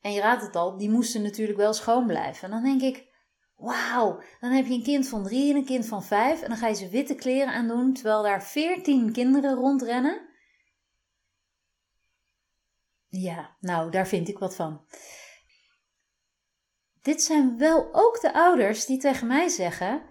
En 0.00 0.12
je 0.12 0.20
raadt 0.20 0.42
het 0.42 0.56
al, 0.56 0.76
die 0.76 0.90
moesten 0.90 1.22
natuurlijk 1.22 1.58
wel 1.58 1.72
schoon 1.72 2.06
blijven. 2.06 2.44
En 2.44 2.50
dan 2.50 2.62
denk 2.62 2.96
ik, 2.96 3.10
wauw, 3.56 4.22
dan 4.40 4.50
heb 4.50 4.66
je 4.66 4.74
een 4.74 4.82
kind 4.82 5.08
van 5.08 5.24
drie 5.24 5.50
en 5.50 5.56
een 5.56 5.64
kind 5.64 5.86
van 5.86 6.02
vijf. 6.02 6.42
En 6.42 6.48
dan 6.48 6.58
ga 6.58 6.68
je 6.68 6.74
ze 6.74 6.88
witte 6.88 7.14
kleren 7.14 7.52
aandoen, 7.52 7.92
terwijl 7.92 8.22
daar 8.22 8.44
veertien 8.44 9.12
kinderen 9.12 9.54
rondrennen. 9.54 10.30
Ja, 13.14 13.56
nou, 13.60 13.90
daar 13.90 14.06
vind 14.06 14.28
ik 14.28 14.38
wat 14.38 14.54
van. 14.54 14.86
Dit 17.02 17.22
zijn 17.22 17.58
wel 17.58 17.88
ook 17.94 18.20
de 18.20 18.32
ouders 18.34 18.86
die 18.86 18.98
tegen 18.98 19.26
mij 19.26 19.48
zeggen: 19.48 20.02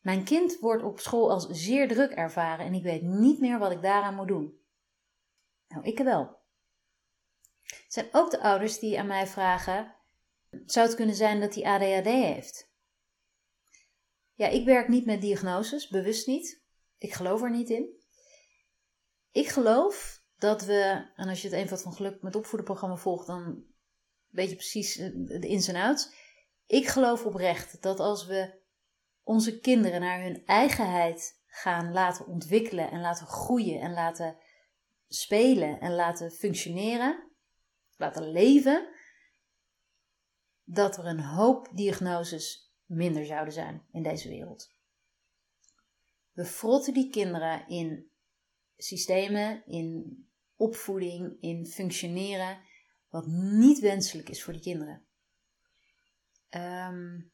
Mijn 0.00 0.24
kind 0.24 0.58
wordt 0.58 0.82
op 0.82 1.00
school 1.00 1.30
als 1.30 1.48
zeer 1.48 1.88
druk 1.88 2.10
ervaren 2.10 2.66
en 2.66 2.74
ik 2.74 2.82
weet 2.82 3.02
niet 3.02 3.40
meer 3.40 3.58
wat 3.58 3.70
ik 3.70 3.82
daaraan 3.82 4.14
moet 4.14 4.28
doen. 4.28 4.60
Nou, 5.68 5.84
ik 5.84 5.98
wel. 5.98 6.38
Het 7.62 7.92
zijn 7.92 8.08
ook 8.12 8.30
de 8.30 8.40
ouders 8.40 8.78
die 8.78 8.98
aan 8.98 9.06
mij 9.06 9.26
vragen: 9.26 9.94
Zou 10.66 10.86
het 10.86 10.96
kunnen 10.96 11.14
zijn 11.14 11.40
dat 11.40 11.54
hij 11.54 11.64
ADHD 11.64 12.06
heeft? 12.06 12.70
Ja, 14.34 14.46
ik 14.46 14.64
werk 14.64 14.88
niet 14.88 15.06
met 15.06 15.20
diagnoses, 15.20 15.88
bewust 15.88 16.26
niet. 16.26 16.62
Ik 16.98 17.12
geloof 17.12 17.42
er 17.42 17.50
niet 17.50 17.70
in. 17.70 18.04
Ik 19.30 19.48
geloof 19.48 20.24
dat 20.38 20.64
we, 20.64 21.10
en 21.16 21.28
als 21.28 21.42
je 21.42 21.48
het 21.48 21.56
eenvoud 21.56 21.82
van 21.82 21.92
geluk 21.92 22.22
met 22.22 22.36
opvoederprogramma 22.36 22.96
volgt, 22.96 23.26
dan 23.26 23.64
weet 24.26 24.50
je 24.50 24.56
precies 24.56 24.94
de 25.24 25.46
ins 25.46 25.68
en 25.68 25.76
outs. 25.76 26.14
Ik 26.66 26.86
geloof 26.86 27.24
oprecht 27.24 27.82
dat 27.82 28.00
als 28.00 28.26
we 28.26 28.60
onze 29.22 29.60
kinderen 29.60 30.00
naar 30.00 30.22
hun 30.22 30.46
eigenheid 30.46 31.42
gaan 31.46 31.92
laten 31.92 32.26
ontwikkelen 32.26 32.90
en 32.90 33.00
laten 33.00 33.26
groeien 33.26 33.80
en 33.80 33.92
laten 33.92 34.36
spelen 35.08 35.80
en 35.80 35.94
laten 35.94 36.30
functioneren, 36.30 37.32
laten 37.96 38.30
leven, 38.30 38.88
dat 40.64 40.96
er 40.96 41.06
een 41.06 41.20
hoop 41.20 41.68
diagnoses 41.72 42.74
minder 42.84 43.26
zouden 43.26 43.52
zijn 43.52 43.86
in 43.92 44.02
deze 44.02 44.28
wereld. 44.28 44.74
We 46.32 46.44
frotten 46.44 46.94
die 46.94 47.10
kinderen 47.10 47.68
in 47.68 48.10
systemen, 48.76 49.66
in 49.66 50.25
opvoeding, 50.56 51.36
in 51.40 51.66
functioneren, 51.66 52.58
wat 53.08 53.26
niet 53.26 53.78
wenselijk 53.78 54.28
is 54.28 54.42
voor 54.42 54.52
die 54.52 54.62
kinderen. 54.62 55.06
Um, 56.50 57.32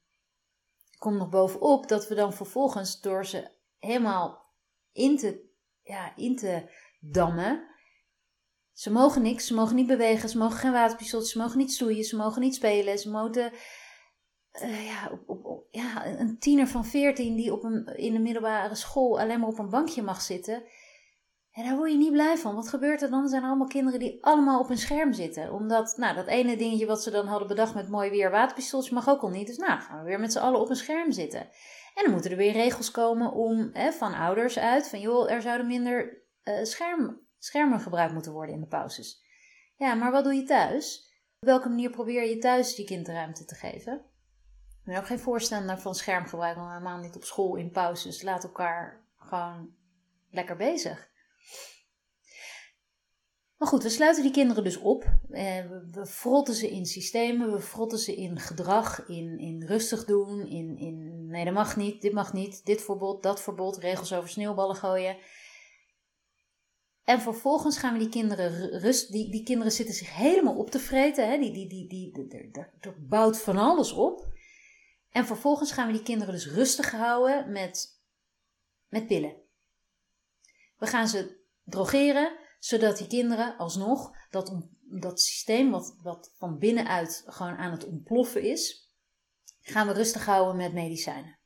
kom 0.98 1.16
nog 1.16 1.28
bovenop 1.28 1.88
dat 1.88 2.08
we 2.08 2.14
dan 2.14 2.32
vervolgens 2.32 3.00
door 3.00 3.26
ze 3.26 3.50
helemaal 3.78 4.54
in 4.92 5.16
te, 5.16 5.50
ja, 5.82 6.16
in 6.16 6.37
te 6.37 6.70
dammen. 7.00 7.70
Ze 8.72 8.90
mogen 8.90 9.22
niks, 9.22 9.46
ze 9.46 9.54
mogen 9.54 9.76
niet 9.76 9.87
bewegen, 9.87 10.28
ze 10.28 10.38
mogen 10.38 10.58
geen 10.58 10.72
waterpistoltjes, 10.72 11.32
ze 11.32 11.38
mogen 11.38 11.58
niet 11.58 11.72
stoeien, 11.72 12.04
ze 12.04 12.16
mogen 12.16 12.40
niet 12.40 12.54
spelen, 12.54 12.98
ze 12.98 13.11
moeten 13.11 13.52
uh, 14.62 14.87
ja, 14.87 15.11
op, 15.26 15.46
op, 15.46 15.66
ja, 15.70 16.06
een 16.06 16.38
tiener 16.38 16.66
van 16.66 16.85
14 16.85 17.37
die 17.37 17.52
op 17.52 17.64
een, 17.64 17.87
in 17.87 18.12
de 18.12 18.18
middelbare 18.18 18.74
school 18.74 19.20
alleen 19.20 19.40
maar 19.40 19.48
op 19.48 19.58
een 19.58 19.70
bankje 19.70 20.02
mag 20.02 20.20
zitten. 20.20 20.64
En 21.52 21.64
daar 21.64 21.76
word 21.76 21.90
je 21.90 21.96
niet 21.96 22.12
blij 22.12 22.36
van. 22.36 22.54
Wat 22.54 22.68
gebeurt 22.68 23.02
er 23.02 23.10
dan? 23.10 23.22
Er 23.22 23.28
zijn 23.28 23.44
allemaal 23.44 23.66
kinderen 23.66 23.98
die 23.98 24.24
allemaal 24.24 24.60
op 24.60 24.70
een 24.70 24.78
scherm 24.78 25.12
zitten. 25.12 25.52
Omdat, 25.52 25.96
nou, 25.96 26.14
dat 26.14 26.26
ene 26.26 26.56
dingetje 26.56 26.86
wat 26.86 27.02
ze 27.02 27.10
dan 27.10 27.26
hadden 27.26 27.48
bedacht 27.48 27.74
met 27.74 27.88
mooi 27.88 28.10
weer 28.10 28.30
waterpistooltje 28.30 28.94
mag 28.94 29.08
ook 29.08 29.22
al 29.22 29.28
niet. 29.28 29.46
Dus 29.46 29.56
nou, 29.56 29.80
gaan 29.80 29.98
we 29.98 30.04
weer 30.04 30.20
met 30.20 30.32
z'n 30.32 30.38
allen 30.38 30.60
op 30.60 30.68
een 30.68 30.76
scherm 30.76 31.12
zitten. 31.12 31.40
En 31.94 32.02
dan 32.02 32.12
moeten 32.12 32.30
er 32.30 32.36
weer 32.36 32.52
regels 32.52 32.90
komen 32.90 33.32
om, 33.32 33.70
hè, 33.72 33.92
van 33.92 34.14
ouders 34.14 34.58
uit, 34.58 34.88
van 34.88 35.00
joh, 35.00 35.30
er 35.30 35.42
zouden 35.42 35.66
minder 35.66 36.22
uh, 36.44 36.64
scherm, 36.64 37.20
schermen 37.38 37.80
gebruikt 37.80 38.12
moeten 38.12 38.32
worden 38.32 38.54
in 38.54 38.60
de 38.60 38.66
pauzes. 38.66 39.22
Ja, 39.76 39.94
maar 39.94 40.12
wat 40.12 40.24
doe 40.24 40.34
je 40.34 40.44
thuis? 40.44 41.10
Op 41.40 41.48
welke 41.48 41.68
manier 41.68 41.90
probeer 41.90 42.28
je 42.28 42.38
thuis 42.38 42.74
die 42.74 42.86
kind 42.86 43.08
ruimte 43.08 43.44
te 43.44 43.54
geven? 43.54 43.94
Ik 44.82 44.88
ben 44.88 44.96
ook 44.96 45.06
geen 45.06 45.18
voorstander 45.18 45.78
van 45.78 45.94
schermgebruik, 45.94 46.56
want 46.56 46.68
helemaal 46.68 46.98
niet 46.98 47.16
op 47.16 47.24
school 47.24 47.56
in 47.56 47.70
pauzes. 47.70 48.22
Laat 48.22 48.44
elkaar 48.44 49.06
gewoon 49.16 49.74
lekker 50.30 50.56
bezig. 50.56 51.10
Maar 53.62 53.70
goed, 53.70 53.83
we 53.83 53.88
sluiten 53.88 54.22
die 54.22 54.33
kinderen 54.33 54.64
dus 54.64 54.77
op. 54.77 55.05
Eh, 55.31 55.64
we 55.92 56.07
frotten 56.07 56.55
ze 56.55 56.70
in 56.70 56.87
systemen, 56.87 57.53
we 57.53 57.61
frotten 57.61 57.98
ze 57.98 58.14
in 58.14 58.38
gedrag, 58.38 59.09
in, 59.09 59.38
in 59.38 59.62
rustig 59.66 60.05
doen, 60.05 60.46
in, 60.46 60.79
in 60.79 61.27
nee 61.27 61.44
dat 61.44 61.55
mag 61.55 61.77
niet, 61.77 62.03
dit 62.03 62.12
mag 62.12 62.33
niet, 62.33 62.64
dit 62.64 62.83
verbod, 62.83 63.22
dat 63.22 63.42
verbod, 63.42 63.77
regels 63.77 64.12
over 64.12 64.29
sneeuwballen 64.29 64.77
gooien. 64.77 65.16
En 67.05 67.20
vervolgens 67.20 67.79
gaan 67.79 67.92
we 67.92 67.98
die 67.98 68.09
kinderen 68.09 68.79
rust, 68.81 69.12
die, 69.12 69.31
die 69.31 69.42
kinderen 69.42 69.72
zitten 69.72 69.94
zich 69.94 70.14
helemaal 70.16 70.57
op 70.57 70.70
te 70.70 70.79
vreten, 70.79 71.31
hè? 71.31 71.38
Die, 71.38 71.53
die, 71.53 71.68
die, 71.68 71.88
die, 71.88 72.51
er 72.81 72.94
bouwt 72.98 73.40
van 73.40 73.57
alles 73.57 73.92
op. 73.92 74.27
En 75.11 75.27
vervolgens 75.27 75.72
gaan 75.72 75.87
we 75.87 75.92
die 75.92 76.03
kinderen 76.03 76.35
dus 76.35 76.51
rustig 76.51 76.90
houden 76.90 77.53
met, 77.53 78.01
met 78.88 79.07
pillen. 79.07 79.35
We 80.79 80.87
gaan 80.87 81.09
ze 81.09 81.40
drogeren, 81.64 82.40
zodat 82.64 82.98
die 82.98 83.07
kinderen 83.07 83.57
alsnog 83.57 84.11
dat, 84.31 84.57
dat 84.83 85.20
systeem 85.20 85.70
wat, 85.70 85.96
wat 86.03 86.33
van 86.37 86.59
binnenuit 86.59 87.22
gewoon 87.27 87.57
aan 87.57 87.70
het 87.70 87.85
ontploffen 87.85 88.42
is, 88.42 88.90
gaan 89.61 89.87
we 89.87 89.92
rustig 89.92 90.25
houden 90.27 90.57
met 90.57 90.72
medicijnen. 90.72 91.38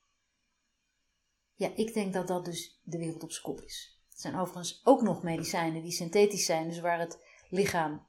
Ja, 1.54 1.70
ik 1.74 1.94
denk 1.94 2.12
dat 2.12 2.28
dat 2.28 2.44
dus 2.44 2.80
de 2.82 2.98
wereld 2.98 3.22
op 3.22 3.32
zijn 3.32 3.44
kop 3.44 3.60
is. 3.60 4.00
Er 4.10 4.20
zijn 4.20 4.36
overigens 4.36 4.80
ook 4.84 5.02
nog 5.02 5.22
medicijnen 5.22 5.82
die 5.82 5.92
synthetisch 5.92 6.44
zijn, 6.44 6.68
dus 6.68 6.80
waar 6.80 6.98
het 6.98 7.18
lichaam 7.50 8.06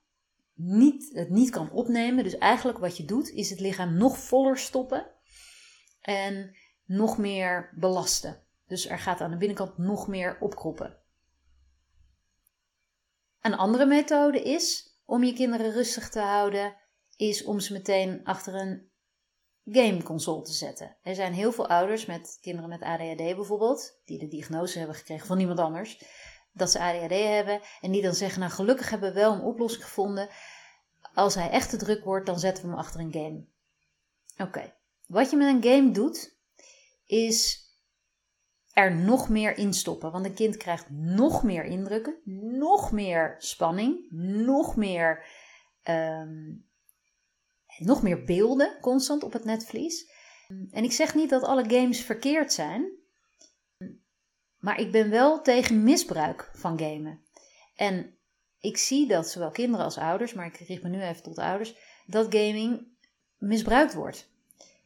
niet, 0.54 1.10
het 1.14 1.30
niet 1.30 1.50
kan 1.50 1.72
opnemen. 1.72 2.24
Dus 2.24 2.38
eigenlijk 2.38 2.78
wat 2.78 2.98
je 2.98 3.06
doet, 3.06 3.30
is 3.30 3.50
het 3.50 3.60
lichaam 3.60 3.98
nog 3.98 4.18
voller 4.18 4.58
stoppen 4.58 5.12
en 6.02 6.56
nog 6.86 7.18
meer 7.18 7.74
belasten. 7.76 8.44
Dus 8.68 8.90
er 8.90 9.00
gaat 9.00 9.22
aan 9.22 9.32
de 9.32 9.38
binnenkant 9.38 9.78
nog 9.78 10.08
meer 10.08 10.38
opkroppen. 10.40 11.06
Een 13.48 13.58
andere 13.58 13.86
methode 13.86 14.42
is 14.42 14.96
om 15.06 15.24
je 15.24 15.34
kinderen 15.34 15.72
rustig 15.72 16.10
te 16.10 16.20
houden, 16.20 16.76
is 17.16 17.44
om 17.44 17.60
ze 17.60 17.74
meteen 17.74 18.22
achter 18.24 18.56
een 18.56 18.90
gameconsole 19.66 20.44
te 20.44 20.52
zetten. 20.52 20.98
Er 21.02 21.16
zijn 21.16 21.34
heel 21.34 21.52
veel 21.52 21.68
ouders 21.68 22.06
met 22.06 22.38
kinderen 22.42 22.70
met 22.70 22.82
ADHD 22.82 23.18
bijvoorbeeld, 23.18 24.00
die 24.06 24.20
de 24.20 24.28
diagnose 24.28 24.78
hebben 24.78 24.96
gekregen 24.96 25.28
van 25.28 25.38
niemand 25.38 25.60
anders, 25.60 26.04
dat 26.54 26.72
ze 26.72 26.80
ADHD 26.80 27.24
hebben 27.24 27.62
en 27.82 27.92
die 27.92 28.02
dan 28.02 28.14
zeggen, 28.14 28.40
nou 28.40 28.52
gelukkig 28.52 28.90
hebben 28.90 29.10
we 29.10 29.20
wel 29.20 29.34
een 29.34 29.42
oplossing 29.42 29.84
gevonden. 29.84 30.30
Als 31.14 31.36
hij 31.36 31.50
echt 31.50 31.70
te 31.70 31.78
druk 31.78 32.04
wordt, 32.04 32.26
dan 32.26 32.40
zetten 32.40 32.64
we 32.64 32.70
hem 32.70 32.80
achter 32.80 33.00
een 33.00 33.14
game. 33.14 33.46
Oké, 34.38 34.74
wat 35.06 35.30
je 35.30 35.38
met 35.38 35.48
een 35.48 35.72
game 35.72 35.92
doet, 35.92 36.38
is 37.06 37.67
er 38.78 38.96
nog 38.96 39.30
meer 39.30 39.58
in 39.58 39.74
stoppen. 39.74 40.12
Want 40.12 40.26
een 40.26 40.34
kind 40.34 40.58
krijgt 40.58 40.90
nog 40.90 41.44
meer 41.44 41.64
indrukken, 41.64 42.18
nog 42.58 42.92
meer 42.92 43.36
spanning, 43.38 44.08
nog 44.46 44.76
meer, 44.76 45.26
ehm, 45.84 46.54
nog 47.78 48.02
meer 48.02 48.24
beelden 48.24 48.78
constant 48.82 49.24
op 49.24 49.34
het 49.34 49.44
netvlies. 49.44 50.12
En 50.72 50.84
ik 50.84 50.92
zeg 50.92 51.16
niet 51.16 51.30
dat 51.30 51.44
alle 51.44 51.70
games 51.70 52.02
verkeerd 52.02 52.54
zijn, 52.54 52.92
maar 54.58 54.80
ik 54.80 54.92
ben 54.92 55.10
wel 55.10 55.42
tegen 55.42 55.84
misbruik 55.84 56.50
van 56.54 56.80
gamen. 56.80 57.22
En 57.76 58.18
ik 58.60 58.78
zie 58.78 59.08
dat 59.08 59.30
zowel 59.30 59.52
kinderen 59.52 59.86
als 59.86 59.98
ouders, 59.98 60.34
maar 60.34 60.46
ik 60.46 60.58
richt 60.58 60.84
me 60.84 60.90
nu 60.90 61.02
even 61.02 61.24
tot 61.24 61.38
ouders, 61.38 61.76
dat 62.06 62.36
gaming 62.36 62.88
misbruikt 63.38 63.94
wordt. 63.94 64.32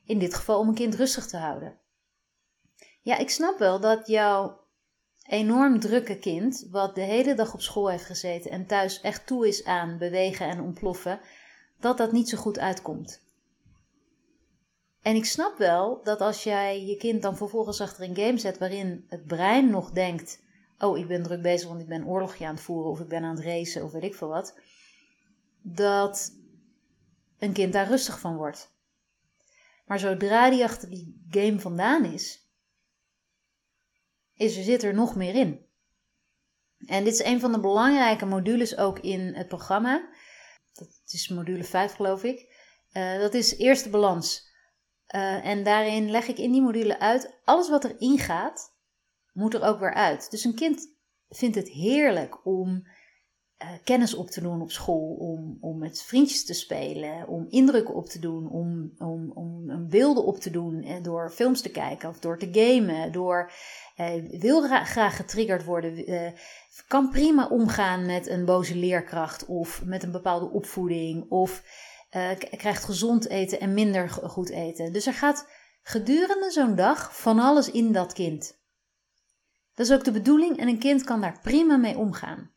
In 0.06 0.20
dit 0.20 0.34
geval 0.34 0.60
om 0.60 0.68
een 0.68 0.74
kind 0.74 0.96
rustig 0.96 1.28
te 1.28 1.38
houden. 1.38 1.81
Ja, 3.02 3.18
ik 3.18 3.30
snap 3.30 3.60
wel 3.60 3.80
dat 3.80 4.08
jouw 4.08 4.60
enorm 5.28 5.80
drukke 5.80 6.18
kind, 6.18 6.68
wat 6.72 6.96
de 6.96 7.02
hele 7.02 7.34
dag 7.34 7.54
op 7.54 7.62
school 7.62 7.90
heeft 7.90 8.06
gezeten 8.06 8.52
en 8.52 8.66
thuis 8.66 9.02
echt 9.02 9.28
toe 9.28 9.48
is 9.48 9.64
aan 9.64 9.98
bewegen 9.98 10.48
en 10.48 10.62
ontploffen, 10.62 11.20
dat 11.80 11.98
dat 11.98 12.12
niet 12.12 12.30
zo 12.30 12.38
goed 12.38 12.60
uitkomt. 12.60 13.22
En 15.02 15.16
ik 15.16 15.26
snap 15.26 15.58
wel 15.58 16.04
dat 16.04 16.22
als 16.22 16.44
jij 16.44 16.86
je 16.86 16.98
kind 16.98 17.22
dan 17.22 17.38
vervolgens 17.38 17.82
achter 17.82 18.04
een 18.04 18.16
game 18.16 18.38
zet 18.38 18.58
waarin 18.58 19.06
het 19.08 19.26
brein 19.26 19.70
nog 19.70 19.92
denkt: 19.92 20.44
Oh, 20.80 20.98
ik 20.98 21.08
ben 21.08 21.24
druk 21.24 21.42
bezig, 21.42 21.68
want 21.68 21.82
ik 21.82 21.88
ben 21.88 22.08
oorlogje 22.08 22.46
aan 22.46 22.56
het 22.56 22.64
voeren, 22.64 22.92
of 22.92 23.00
ik 23.00 23.08
ben 23.08 23.24
aan 23.24 23.36
het 23.36 23.46
racen, 23.46 23.84
of 23.84 23.92
weet 23.92 24.04
ik 24.04 24.16
veel 24.16 24.28
wat, 24.28 24.60
dat 25.62 26.36
een 27.40 27.54
kind 27.54 27.74
daar 27.74 27.88
rustig 27.88 28.20
van 28.20 28.36
wordt. 28.36 28.72
Maar 29.86 30.00
zodra 30.00 30.50
die 30.50 30.64
achter 30.64 30.90
die 30.90 31.26
game 31.30 31.60
vandaan 31.60 32.06
is, 32.06 32.41
is 34.42 34.58
er, 34.58 34.64
zit 34.64 34.84
er 34.84 34.94
nog 34.94 35.16
meer 35.16 35.36
in. 35.36 35.66
En 36.86 37.04
dit 37.04 37.14
is 37.14 37.24
een 37.24 37.40
van 37.40 37.52
de 37.52 37.60
belangrijke 37.60 38.26
modules 38.26 38.78
ook 38.78 39.00
in 39.00 39.34
het 39.36 39.48
programma. 39.48 40.10
Dat 40.74 41.02
is 41.08 41.28
module 41.28 41.64
5, 41.64 41.94
geloof 41.94 42.24
ik. 42.24 42.56
Uh, 42.94 43.20
dat 43.20 43.34
is 43.34 43.58
eerste 43.58 43.90
balans. 43.90 44.50
Uh, 45.16 45.46
en 45.46 45.64
daarin 45.64 46.12
leg 46.12 46.28
ik 46.28 46.38
in 46.38 46.52
die 46.52 46.62
module 46.62 47.00
uit, 47.00 47.40
alles 47.44 47.70
wat 47.70 47.84
erin 47.84 48.20
gaat, 48.20 48.76
moet 49.34 49.54
er 49.54 49.64
ook 49.64 49.80
weer 49.80 49.94
uit. 49.94 50.32
Dus 50.32 50.44
een 50.44 50.56
kind 50.56 50.96
vindt 51.30 51.56
het 51.56 51.70
heerlijk 51.70 52.46
om 52.46 52.88
kennis 53.84 54.13
op 54.13 54.30
te 54.30 54.41
doen 54.41 54.62
op 54.62 54.71
school, 54.71 55.15
om, 55.19 55.58
om 55.62 55.78
met 55.78 56.02
vriendjes 56.02 56.45
te 56.45 56.54
spelen, 56.54 57.28
om 57.28 57.45
indrukken 57.50 57.95
op 57.95 58.08
te 58.08 58.19
doen, 58.19 58.50
om, 58.50 58.93
om, 58.97 59.32
om 59.32 59.88
beelden 59.89 60.26
op 60.26 60.39
te 60.39 60.52
doen 60.52 60.84
en 60.84 61.04
door 61.04 61.32
films 61.32 61.62
te 61.62 61.69
kijken 61.69 62.10
of 62.10 62.19
door 62.19 62.38
te 62.38 62.50
gamen, 62.52 63.12
door 63.12 63.52
uh, 63.97 64.39
wil 64.39 64.62
graag 64.62 65.15
getriggerd 65.15 65.65
worden, 65.65 66.10
uh, 66.10 66.32
kan 66.88 67.10
prima 67.10 67.47
omgaan 67.47 68.06
met 68.06 68.28
een 68.28 68.45
boze 68.45 68.76
leerkracht 68.76 69.45
of 69.45 69.86
met 69.86 70.04
een 70.04 70.12
bepaalde 70.12 70.50
opvoeding 70.50 71.30
of 71.30 71.63
krijgt 72.58 72.84
gezond 72.84 73.28
eten 73.28 73.60
en 73.60 73.74
minder 73.74 74.10
goed 74.10 74.50
eten. 74.50 74.93
Dus 74.93 75.06
er 75.06 75.13
gaat 75.13 75.47
gedurende 75.84 76.52
zo'n 76.52 76.76
dag 76.76 77.21
van 77.21 77.39
alles 77.39 77.71
in 77.71 77.91
dat 77.91 78.13
kind. 78.13 78.60
Dat 79.74 79.86
is 79.86 79.93
ook 79.93 80.04
de 80.04 80.12
bedoeling 80.12 80.58
en 80.58 80.67
een 80.67 80.80
kind 80.80 81.04
kan 81.04 81.21
daar 81.21 81.39
prima 81.41 81.78
mee 81.78 81.97
omgaan. 81.97 82.51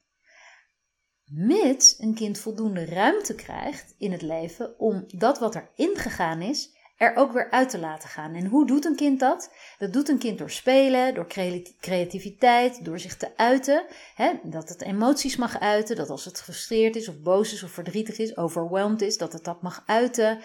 Mits 1.30 1.98
een 1.98 2.14
kind 2.14 2.38
voldoende 2.38 2.84
ruimte 2.84 3.34
krijgt 3.34 3.94
in 3.98 4.12
het 4.12 4.22
leven 4.22 4.78
om 4.78 5.04
dat 5.06 5.38
wat 5.38 5.54
er 5.54 5.70
ingegaan 5.74 6.42
is, 6.42 6.72
er 6.96 7.16
ook 7.16 7.32
weer 7.32 7.50
uit 7.50 7.68
te 7.68 7.78
laten 7.78 8.08
gaan. 8.08 8.34
En 8.34 8.46
hoe 8.46 8.66
doet 8.66 8.84
een 8.84 8.96
kind 8.96 9.20
dat? 9.20 9.50
Dat 9.78 9.92
doet 9.92 10.08
een 10.08 10.18
kind 10.18 10.38
door 10.38 10.50
spelen, 10.50 11.14
door 11.14 11.26
creativiteit, 11.80 12.84
door 12.84 12.98
zich 12.98 13.16
te 13.16 13.36
uiten. 13.36 13.86
Hè? 14.14 14.32
Dat 14.42 14.68
het 14.68 14.82
emoties 14.82 15.36
mag 15.36 15.60
uiten, 15.60 15.96
dat 15.96 16.10
als 16.10 16.24
het 16.24 16.38
gefrustreerd 16.38 16.96
is 16.96 17.08
of 17.08 17.20
boos 17.20 17.52
is 17.52 17.62
of 17.62 17.70
verdrietig 17.70 18.18
is, 18.18 18.36
overwhelmed 18.36 19.02
is, 19.02 19.18
dat 19.18 19.32
het 19.32 19.44
dat 19.44 19.62
mag 19.62 19.82
uiten. 19.86 20.38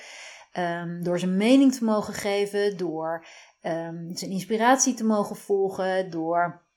Um, 0.57 1.03
door 1.03 1.19
zijn 1.19 1.37
mening 1.37 1.73
te 1.73 1.83
mogen 1.83 2.13
geven, 2.13 2.77
door 2.77 3.25
um, 3.61 4.09
zijn 4.15 4.31
inspiratie 4.31 4.93
te 4.93 5.05
mogen 5.05 5.35
volgen, 5.35 6.09
door 6.09 6.67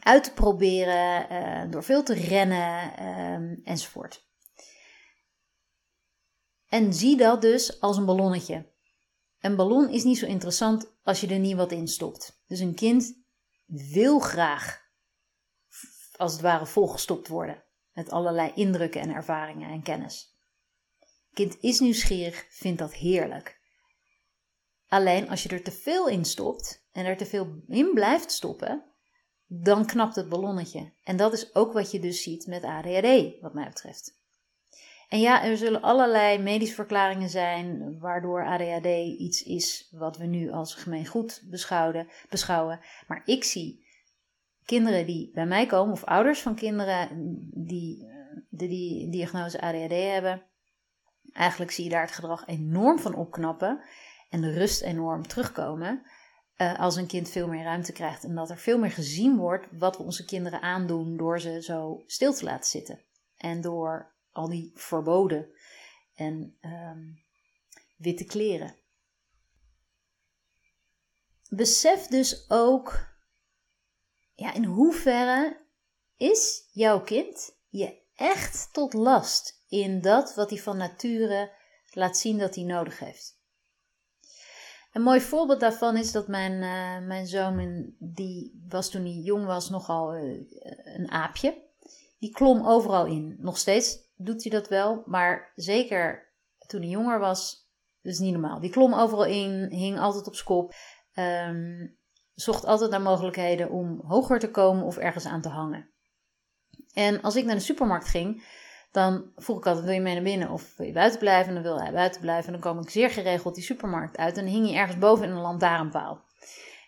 uit 0.00 0.24
te 0.24 0.32
proberen, 0.32 1.32
uh, 1.32 1.70
door 1.70 1.84
veel 1.84 2.02
te 2.02 2.14
rennen 2.14 3.06
um, 3.06 3.60
enzovoort. 3.64 4.26
En 6.68 6.94
zie 6.94 7.16
dat 7.16 7.40
dus 7.40 7.80
als 7.80 7.96
een 7.96 8.04
ballonnetje. 8.04 8.72
Een 9.40 9.56
ballon 9.56 9.88
is 9.88 10.04
niet 10.04 10.18
zo 10.18 10.26
interessant 10.26 10.96
als 11.02 11.20
je 11.20 11.26
er 11.26 11.38
niet 11.38 11.56
wat 11.56 11.72
in 11.72 11.88
stopt. 11.88 12.42
Dus 12.46 12.60
een 12.60 12.74
kind 12.74 13.22
wil 13.66 14.18
graag, 14.18 14.82
als 16.16 16.32
het 16.32 16.40
ware, 16.40 16.66
volgestopt 16.66 17.28
worden 17.28 17.64
met 17.92 18.10
allerlei 18.10 18.52
indrukken 18.54 19.00
en 19.00 19.10
ervaringen 19.10 19.70
en 19.70 19.82
kennis. 19.82 20.38
Kind 21.32 21.56
is 21.60 21.80
nieuwsgierig, 21.80 22.46
vindt 22.48 22.78
dat 22.78 22.94
heerlijk. 22.94 23.60
Alleen 24.88 25.28
als 25.28 25.42
je 25.42 25.48
er 25.48 25.62
te 25.62 25.72
veel 25.72 26.08
in 26.08 26.24
stopt 26.24 26.86
en 26.92 27.04
er 27.04 27.16
te 27.16 27.26
veel 27.26 27.62
in 27.66 27.90
blijft 27.94 28.30
stoppen, 28.30 28.93
dan 29.62 29.86
knapt 29.86 30.16
het 30.16 30.28
ballonnetje. 30.28 30.92
En 31.04 31.16
dat 31.16 31.32
is 31.32 31.54
ook 31.54 31.72
wat 31.72 31.90
je 31.90 32.00
dus 32.00 32.22
ziet 32.22 32.46
met 32.46 32.64
ADHD, 32.64 33.40
wat 33.40 33.54
mij 33.54 33.68
betreft. 33.68 34.22
En 35.08 35.20
ja, 35.20 35.44
er 35.44 35.56
zullen 35.56 35.82
allerlei 35.82 36.38
medische 36.38 36.74
verklaringen 36.74 37.28
zijn 37.28 37.98
waardoor 37.98 38.46
ADHD 38.46 38.86
iets 39.18 39.42
is 39.42 39.88
wat 39.90 40.16
we 40.16 40.24
nu 40.24 40.50
als 40.50 40.74
gemeengoed 40.74 41.42
beschouwen. 41.50 42.08
beschouwen. 42.30 42.80
Maar 43.06 43.22
ik 43.24 43.44
zie 43.44 43.86
kinderen 44.64 45.06
die 45.06 45.30
bij 45.34 45.46
mij 45.46 45.66
komen, 45.66 45.92
of 45.92 46.04
ouders 46.04 46.40
van 46.40 46.54
kinderen 46.54 47.08
die 47.54 48.12
de 48.48 48.68
die 48.68 49.10
diagnose 49.10 49.60
ADHD 49.60 49.92
hebben, 49.92 50.42
eigenlijk 51.32 51.70
zie 51.70 51.84
je 51.84 51.90
daar 51.90 52.02
het 52.02 52.10
gedrag 52.10 52.46
enorm 52.46 52.98
van 52.98 53.14
opknappen 53.14 53.80
en 54.30 54.40
de 54.40 54.52
rust 54.52 54.82
enorm 54.82 55.26
terugkomen. 55.26 56.02
Uh, 56.56 56.78
als 56.78 56.96
een 56.96 57.06
kind 57.06 57.28
veel 57.28 57.48
meer 57.48 57.64
ruimte 57.64 57.92
krijgt 57.92 58.24
en 58.24 58.34
dat 58.34 58.50
er 58.50 58.58
veel 58.58 58.78
meer 58.78 58.90
gezien 58.90 59.36
wordt 59.36 59.66
wat 59.78 59.96
we 59.96 60.02
onze 60.02 60.24
kinderen 60.24 60.60
aandoen 60.60 61.16
door 61.16 61.40
ze 61.40 61.62
zo 61.62 62.02
stil 62.06 62.34
te 62.34 62.44
laten 62.44 62.70
zitten. 62.70 63.00
En 63.36 63.60
door 63.60 64.14
al 64.32 64.48
die 64.48 64.72
verboden 64.74 65.48
en 66.14 66.58
um, 66.60 67.24
witte 67.96 68.24
kleren. 68.24 68.76
Besef 71.48 72.06
dus 72.06 72.50
ook, 72.50 73.08
ja, 74.34 74.54
in 74.54 74.64
hoeverre 74.64 75.66
is 76.16 76.68
jouw 76.72 77.00
kind 77.00 77.56
je 77.68 78.02
echt 78.14 78.72
tot 78.72 78.92
last 78.92 79.64
in 79.68 80.00
dat 80.00 80.34
wat 80.34 80.50
hij 80.50 80.58
van 80.58 80.76
nature 80.76 81.52
laat 81.90 82.18
zien 82.18 82.38
dat 82.38 82.54
hij 82.54 82.64
nodig 82.64 82.98
heeft. 82.98 83.33
Een 84.94 85.02
mooi 85.02 85.20
voorbeeld 85.20 85.60
daarvan 85.60 85.96
is 85.96 86.12
dat 86.12 86.28
mijn, 86.28 86.52
uh, 86.52 87.06
mijn 87.06 87.26
zoon, 87.26 87.86
die 87.98 88.64
was 88.68 88.90
toen 88.90 89.02
hij 89.02 89.12
jong 89.12 89.46
was 89.46 89.70
nogal 89.70 90.16
uh, 90.16 90.44
een 90.84 91.10
aapje. 91.10 91.62
Die 92.18 92.30
klom 92.30 92.66
overal 92.66 93.06
in. 93.06 93.36
Nog 93.38 93.58
steeds 93.58 93.98
doet 94.16 94.42
hij 94.42 94.52
dat 94.52 94.68
wel, 94.68 95.02
maar 95.06 95.52
zeker 95.54 96.32
toen 96.66 96.80
hij 96.80 96.90
jonger 96.90 97.18
was, 97.18 97.68
dus 98.02 98.18
niet 98.18 98.32
normaal. 98.32 98.60
Die 98.60 98.70
klom 98.70 98.94
overal 98.94 99.24
in, 99.24 99.66
hing 99.70 99.98
altijd 99.98 100.26
op 100.26 100.34
skop, 100.34 100.74
um, 101.14 101.98
zocht 102.34 102.64
altijd 102.64 102.90
naar 102.90 103.02
mogelijkheden 103.02 103.70
om 103.70 104.00
hoger 104.06 104.38
te 104.38 104.50
komen 104.50 104.84
of 104.84 104.96
ergens 104.96 105.26
aan 105.26 105.42
te 105.42 105.48
hangen. 105.48 105.90
En 106.92 107.22
als 107.22 107.36
ik 107.36 107.44
naar 107.44 107.54
de 107.54 107.60
supermarkt 107.60 108.08
ging, 108.08 108.44
dan 108.94 109.24
vroeg 109.36 109.58
ik 109.58 109.66
altijd: 109.66 109.84
wil 109.84 109.94
je 109.94 110.00
mee 110.00 110.14
naar 110.14 110.22
binnen 110.22 110.50
of 110.50 110.76
wil 110.76 110.86
je 110.86 110.92
buiten 110.92 111.18
blijven? 111.18 111.48
En 111.48 111.54
dan 111.54 111.62
wil 111.62 111.80
hij 111.80 111.92
buiten 111.92 112.20
blijven. 112.20 112.46
En 112.46 112.52
dan 112.52 112.60
kwam 112.60 112.78
ik 112.82 112.90
zeer 112.90 113.10
geregeld 113.10 113.54
die 113.54 113.64
supermarkt 113.64 114.16
uit 114.16 114.36
en 114.36 114.46
hing 114.46 114.66
hij 114.66 114.76
ergens 114.76 114.98
boven 114.98 115.24
in 115.24 115.30
een 115.30 115.40
lantaarnpaal. 115.40 116.24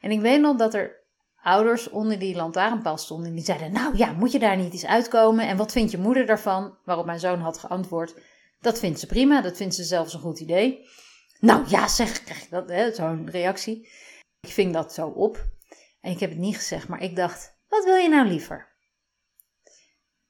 En 0.00 0.10
ik 0.10 0.20
weet 0.20 0.40
nog 0.40 0.56
dat 0.56 0.74
er 0.74 0.96
ouders 1.42 1.90
onder 1.90 2.18
die 2.18 2.36
lantaarnpaal 2.36 2.98
stonden. 2.98 3.28
En 3.28 3.34
die 3.34 3.44
zeiden: 3.44 3.72
Nou 3.72 3.96
ja, 3.96 4.12
moet 4.12 4.32
je 4.32 4.38
daar 4.38 4.56
niet 4.56 4.72
eens 4.72 4.86
uitkomen? 4.86 5.48
En 5.48 5.56
wat 5.56 5.72
vindt 5.72 5.90
je 5.90 5.98
moeder 5.98 6.26
daarvan? 6.26 6.78
Waarop 6.84 7.06
mijn 7.06 7.20
zoon 7.20 7.40
had 7.40 7.58
geantwoord: 7.58 8.14
Dat 8.60 8.78
vindt 8.78 9.00
ze 9.00 9.06
prima, 9.06 9.40
dat 9.40 9.56
vindt 9.56 9.74
ze 9.74 9.84
zelfs 9.84 10.14
een 10.14 10.20
goed 10.20 10.40
idee. 10.40 10.88
Nou 11.40 11.64
ja, 11.68 11.88
zeg, 11.88 12.22
krijg 12.24 12.42
ik 12.42 12.50
dat, 12.50 12.96
zo'n 12.96 13.30
reactie. 13.30 13.88
Ik 14.40 14.52
ving 14.52 14.72
dat 14.72 14.92
zo 14.92 15.06
op. 15.06 15.46
En 16.00 16.10
ik 16.10 16.20
heb 16.20 16.30
het 16.30 16.38
niet 16.38 16.56
gezegd, 16.56 16.88
maar 16.88 17.02
ik 17.02 17.16
dacht: 17.16 17.56
Wat 17.68 17.84
wil 17.84 17.96
je 17.96 18.08
nou 18.08 18.26
liever? 18.26 18.75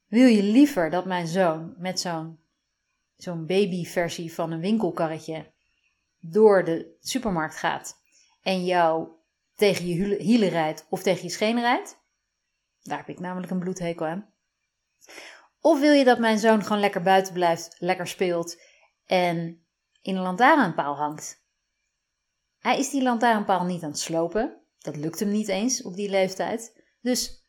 Wil 0.06 0.26
je 0.26 0.42
liever 0.42 0.90
dat 0.90 1.04
mijn 1.04 1.26
zoon 1.26 1.74
met 1.78 2.00
zo'n 2.00 2.38
zo'n 3.16 3.46
babyversie 3.46 4.32
van 4.32 4.50
een 4.50 4.60
winkelkarretje 4.60 5.52
door 6.20 6.64
de 6.64 6.96
supermarkt 7.00 7.56
gaat 7.56 8.02
en 8.42 8.64
jou 8.64 9.08
tegen 9.54 9.86
je 9.86 10.16
hielen 10.16 10.48
rijdt 10.48 10.86
of 10.88 11.02
tegen 11.02 11.22
je 11.22 11.30
schenen 11.30 11.62
rijdt. 11.62 12.04
Daar 12.82 12.98
heb 12.98 13.08
ik 13.08 13.20
namelijk 13.20 13.50
een 13.50 13.58
bloedhekel 13.58 14.06
aan. 14.06 14.30
Of 15.60 15.80
wil 15.80 15.92
je 15.92 16.04
dat 16.04 16.18
mijn 16.18 16.38
zoon 16.38 16.62
gewoon 16.62 16.80
lekker 16.80 17.02
buiten 17.02 17.32
blijft, 17.32 17.76
lekker 17.78 18.06
speelt 18.06 18.62
en 19.04 19.66
in 20.02 20.16
een 20.16 20.22
lantaarnpaal 20.22 20.96
hangt? 20.96 21.44
Hij 22.58 22.78
is 22.78 22.90
die 22.90 23.02
lantaarnpaal 23.02 23.64
niet 23.64 23.82
aan 23.82 23.90
het 23.90 23.98
slopen. 23.98 24.60
Dat 24.78 24.96
lukt 24.96 25.20
hem 25.20 25.28
niet 25.28 25.48
eens 25.48 25.82
op 25.82 25.94
die 25.94 26.10
leeftijd. 26.10 26.82
Dus 27.00 27.45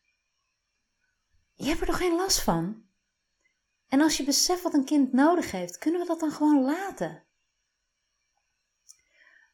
je 1.58 1.68
hebt 1.68 1.80
er 1.80 1.86
toch 1.86 1.96
geen 1.96 2.16
last 2.16 2.40
van? 2.40 2.86
En 3.88 4.00
als 4.00 4.16
je 4.16 4.24
beseft 4.24 4.62
wat 4.62 4.74
een 4.74 4.84
kind 4.84 5.12
nodig 5.12 5.50
heeft, 5.50 5.78
kunnen 5.78 6.00
we 6.00 6.06
dat 6.06 6.20
dan 6.20 6.30
gewoon 6.30 6.64
laten? 6.64 7.24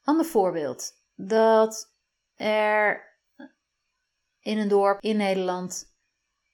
Ander 0.03 0.25
voorbeeld. 0.27 0.93
Dat 1.15 1.95
er 2.35 3.13
in 4.41 4.59
een 4.59 4.69
dorp 4.69 5.01
in 5.01 5.17
Nederland 5.17 5.95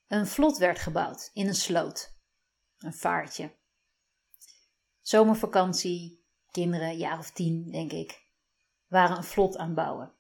een 0.07 0.27
vlot 0.27 0.59
werd 0.59 0.79
gebouwd 0.79 1.31
in 1.33 1.49
een 1.49 1.55
sloot. 1.55 2.15
Een 2.79 2.95
vaartje. 2.95 3.55
Zomervakantie, 5.01 6.25
kinderen, 6.51 6.97
jaar 6.97 7.19
of 7.19 7.31
tien, 7.31 7.71
denk 7.71 7.93
ik. 7.93 8.29
waren 8.87 9.17
een 9.17 9.25
vlot 9.25 9.57
aan 9.57 9.67
het 9.67 9.75
bouwen. 9.75 10.13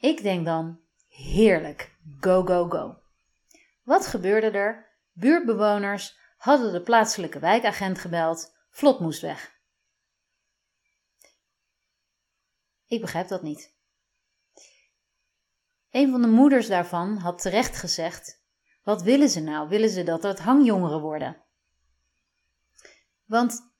Ik 0.00 0.22
denk 0.22 0.44
dan, 0.44 0.80
heerlijk, 1.08 1.96
go, 2.20 2.44
go, 2.44 2.68
go. 2.68 2.99
Wat 3.82 4.06
gebeurde 4.06 4.50
er? 4.50 4.88
Buurtbewoners 5.12 6.18
hadden 6.36 6.72
de 6.72 6.82
plaatselijke 6.82 7.38
wijkagent 7.38 7.98
gebeld, 7.98 8.56
vlot 8.70 9.00
moest 9.00 9.20
weg. 9.20 9.58
Ik 12.86 13.00
begrijp 13.00 13.28
dat 13.28 13.42
niet. 13.42 13.74
Een 15.90 16.10
van 16.10 16.22
de 16.22 16.28
moeders 16.28 16.66
daarvan 16.66 17.16
had 17.16 17.42
terecht 17.42 17.76
gezegd: 17.76 18.42
Wat 18.82 19.02
willen 19.02 19.28
ze 19.28 19.40
nou? 19.40 19.68
Willen 19.68 19.90
ze 19.90 20.02
dat 20.02 20.22
het 20.22 20.38
hangjongeren 20.38 21.00
worden? 21.00 21.44
Want 23.24 23.72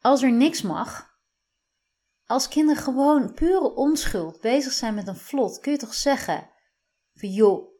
als 0.00 0.22
er 0.22 0.32
niks 0.32 0.62
mag, 0.62 1.18
als 2.26 2.48
kinderen 2.48 2.82
gewoon 2.82 3.34
pure 3.34 3.74
onschuld 3.74 4.40
bezig 4.40 4.72
zijn 4.72 4.94
met 4.94 5.06
een 5.06 5.16
vlot, 5.16 5.60
kun 5.60 5.72
je 5.72 5.78
toch 5.78 5.94
zeggen: 5.94 6.50
van 7.14 7.28
joh, 7.28 7.75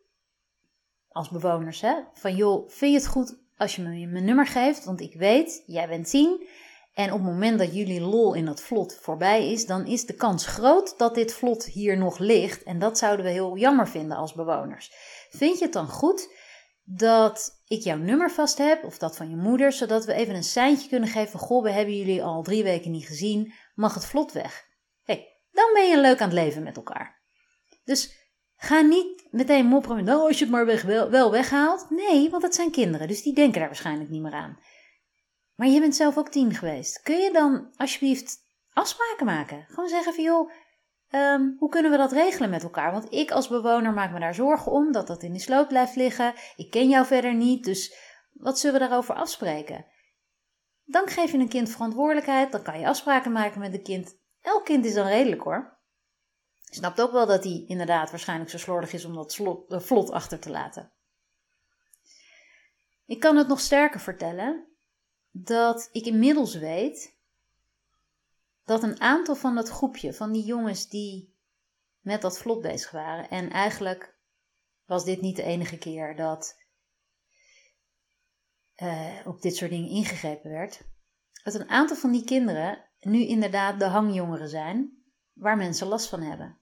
als 1.16 1.28
bewoners, 1.28 1.80
hè, 1.80 1.94
van 2.12 2.36
joh, 2.36 2.68
vind 2.68 2.92
je 2.92 2.98
het 2.98 3.06
goed 3.06 3.38
als 3.56 3.76
je 3.76 3.82
me 3.82 4.06
mijn 4.06 4.24
nummer 4.24 4.46
geeft? 4.46 4.84
Want 4.84 5.00
ik 5.00 5.14
weet, 5.14 5.62
jij 5.66 5.88
bent 5.88 6.08
tien. 6.10 6.46
En 6.94 7.12
op 7.12 7.18
het 7.18 7.28
moment 7.28 7.58
dat 7.58 7.74
jullie 7.74 8.00
lol 8.00 8.34
in 8.34 8.44
dat 8.44 8.60
vlot 8.60 8.98
voorbij 9.00 9.52
is, 9.52 9.66
dan 9.66 9.86
is 9.86 10.06
de 10.06 10.14
kans 10.14 10.46
groot 10.46 10.98
dat 10.98 11.14
dit 11.14 11.32
vlot 11.32 11.64
hier 11.64 11.96
nog 11.96 12.18
ligt. 12.18 12.62
En 12.62 12.78
dat 12.78 12.98
zouden 12.98 13.24
we 13.24 13.30
heel 13.30 13.56
jammer 13.56 13.88
vinden 13.88 14.16
als 14.16 14.32
bewoners. 14.32 14.90
Vind 15.30 15.58
je 15.58 15.64
het 15.64 15.72
dan 15.72 15.88
goed 15.88 16.34
dat 16.84 17.62
ik 17.66 17.82
jouw 17.82 17.96
nummer 17.96 18.30
vast 18.30 18.58
heb, 18.58 18.84
of 18.84 18.98
dat 18.98 19.16
van 19.16 19.30
je 19.30 19.36
moeder, 19.36 19.72
zodat 19.72 20.04
we 20.04 20.12
even 20.12 20.34
een 20.34 20.44
seintje 20.44 20.88
kunnen 20.88 21.08
geven: 21.08 21.38
Goh, 21.38 21.62
we 21.62 21.70
hebben 21.70 21.96
jullie 21.96 22.22
al 22.22 22.42
drie 22.42 22.62
weken 22.62 22.90
niet 22.90 23.06
gezien, 23.06 23.52
mag 23.74 23.94
het 23.94 24.06
vlot 24.06 24.32
weg? 24.32 24.64
hey, 25.02 25.40
dan 25.50 25.70
ben 25.74 25.88
je 25.88 26.00
leuk 26.00 26.20
aan 26.20 26.28
het 26.28 26.38
leven 26.38 26.62
met 26.62 26.76
elkaar. 26.76 27.22
Dus 27.84 28.25
ga 28.56 28.80
niet 28.80 29.26
meteen 29.30 29.66
mopperen: 29.66 30.04
Nou, 30.04 30.26
als 30.26 30.38
je 30.38 30.44
het 30.44 30.52
maar 30.52 30.86
wel, 30.86 31.10
wel 31.10 31.30
weghaalt. 31.30 31.90
Nee, 31.90 32.30
want 32.30 32.42
het 32.42 32.54
zijn 32.54 32.70
kinderen, 32.70 33.08
dus 33.08 33.22
die 33.22 33.34
denken 33.34 33.58
daar 33.58 33.68
waarschijnlijk 33.68 34.10
niet 34.10 34.22
meer 34.22 34.32
aan. 34.32 34.58
Maar 35.54 35.68
je 35.68 35.80
bent 35.80 35.96
zelf 35.96 36.16
ook 36.18 36.28
tien 36.28 36.54
geweest. 36.54 37.02
Kun 37.02 37.16
je 37.16 37.32
dan 37.32 37.72
alsjeblieft 37.76 38.38
afspraken 38.72 39.26
maken? 39.26 39.64
Gewoon 39.68 39.88
zeggen 39.88 40.14
van 40.14 40.24
joh, 40.24 40.50
ehm, 41.08 41.50
hoe 41.58 41.68
kunnen 41.68 41.90
we 41.90 41.96
dat 41.96 42.12
regelen 42.12 42.50
met 42.50 42.62
elkaar? 42.62 42.92
Want 42.92 43.12
ik 43.12 43.30
als 43.30 43.48
bewoner 43.48 43.92
maak 43.92 44.12
me 44.12 44.20
daar 44.20 44.34
zorgen 44.34 44.72
om 44.72 44.92
dat 44.92 45.06
dat 45.06 45.22
in 45.22 45.32
de 45.32 45.38
sloot 45.38 45.68
blijft 45.68 45.96
liggen. 45.96 46.34
Ik 46.56 46.70
ken 46.70 46.88
jou 46.88 47.06
verder 47.06 47.34
niet, 47.34 47.64
dus 47.64 47.94
wat 48.32 48.58
zullen 48.58 48.80
we 48.80 48.86
daarover 48.86 49.14
afspreken? 49.14 49.86
Dan 50.84 51.06
geef 51.06 51.32
je 51.32 51.38
een 51.38 51.48
kind 51.48 51.70
verantwoordelijkheid, 51.70 52.52
dan 52.52 52.62
kan 52.62 52.80
je 52.80 52.86
afspraken 52.86 53.32
maken 53.32 53.60
met 53.60 53.74
een 53.74 53.82
kind. 53.82 54.18
Elk 54.40 54.64
kind 54.64 54.84
is 54.84 54.94
dan 54.94 55.06
redelijk 55.06 55.42
hoor. 55.42 55.75
Snapt 56.70 57.00
ook 57.00 57.12
wel 57.12 57.26
dat 57.26 57.44
hij 57.44 57.64
inderdaad 57.66 58.10
waarschijnlijk 58.10 58.50
zo 58.50 58.58
slordig 58.58 58.92
is 58.92 59.04
om 59.04 59.14
dat 59.14 59.32
slot, 59.32 59.72
uh, 59.72 59.80
vlot 59.80 60.10
achter 60.10 60.38
te 60.38 60.50
laten. 60.50 60.92
Ik 63.04 63.20
kan 63.20 63.36
het 63.36 63.48
nog 63.48 63.60
sterker 63.60 64.00
vertellen 64.00 64.66
dat 65.30 65.88
ik 65.92 66.06
inmiddels 66.06 66.54
weet 66.54 67.16
dat 68.64 68.82
een 68.82 69.00
aantal 69.00 69.34
van 69.34 69.54
dat 69.54 69.68
groepje, 69.68 70.12
van 70.12 70.32
die 70.32 70.44
jongens 70.44 70.88
die 70.88 71.34
met 72.00 72.22
dat 72.22 72.38
vlot 72.38 72.60
bezig 72.60 72.90
waren, 72.90 73.30
en 73.30 73.50
eigenlijk 73.50 74.16
was 74.84 75.04
dit 75.04 75.20
niet 75.20 75.36
de 75.36 75.42
enige 75.42 75.78
keer 75.78 76.16
dat 76.16 76.64
uh, 78.76 79.16
op 79.24 79.42
dit 79.42 79.56
soort 79.56 79.70
dingen 79.70 79.90
ingegrepen 79.90 80.50
werd, 80.50 80.82
dat 81.44 81.54
een 81.54 81.68
aantal 81.68 81.96
van 81.96 82.12
die 82.12 82.24
kinderen 82.24 82.84
nu 83.00 83.26
inderdaad 83.26 83.78
de 83.78 83.84
hangjongeren 83.84 84.48
zijn 84.48 85.05
waar 85.36 85.56
mensen 85.56 85.86
last 85.86 86.08
van 86.08 86.20
hebben. 86.20 86.58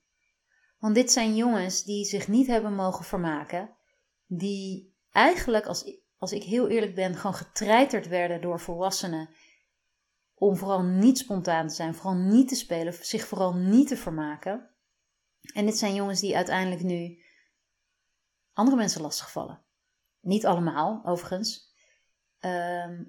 Want 0.78 0.94
dit 0.94 1.12
zijn 1.12 1.36
jongens 1.36 1.84
die 1.84 2.04
zich 2.04 2.28
niet 2.28 2.46
hebben 2.46 2.74
mogen 2.74 3.04
vermaken, 3.04 3.76
die 4.26 4.96
eigenlijk 5.10 5.66
als 5.66 6.02
als 6.24 6.32
ik 6.32 6.42
heel 6.42 6.68
eerlijk 6.68 6.94
ben, 6.94 7.16
gewoon 7.16 7.34
getreiterd 7.34 8.08
werden 8.08 8.40
door 8.40 8.60
volwassenen. 8.60 9.28
Om 10.34 10.56
vooral 10.56 10.82
niet 10.82 11.18
spontaan 11.18 11.68
te 11.68 11.74
zijn, 11.74 11.94
vooral 11.94 12.14
niet 12.14 12.48
te 12.48 12.54
spelen, 12.54 12.92
zich 12.92 13.26
vooral 13.26 13.54
niet 13.54 13.88
te 13.88 13.96
vermaken. 13.96 14.70
En 15.54 15.66
dit 15.66 15.78
zijn 15.78 15.94
jongens 15.94 16.20
die 16.20 16.36
uiteindelijk 16.36 16.82
nu 16.82 17.22
andere 18.52 18.76
mensen 18.76 19.00
lastigvallen. 19.00 19.64
Niet 20.20 20.46
allemaal, 20.46 21.02
overigens. 21.04 21.74
Ehm, 22.38 23.04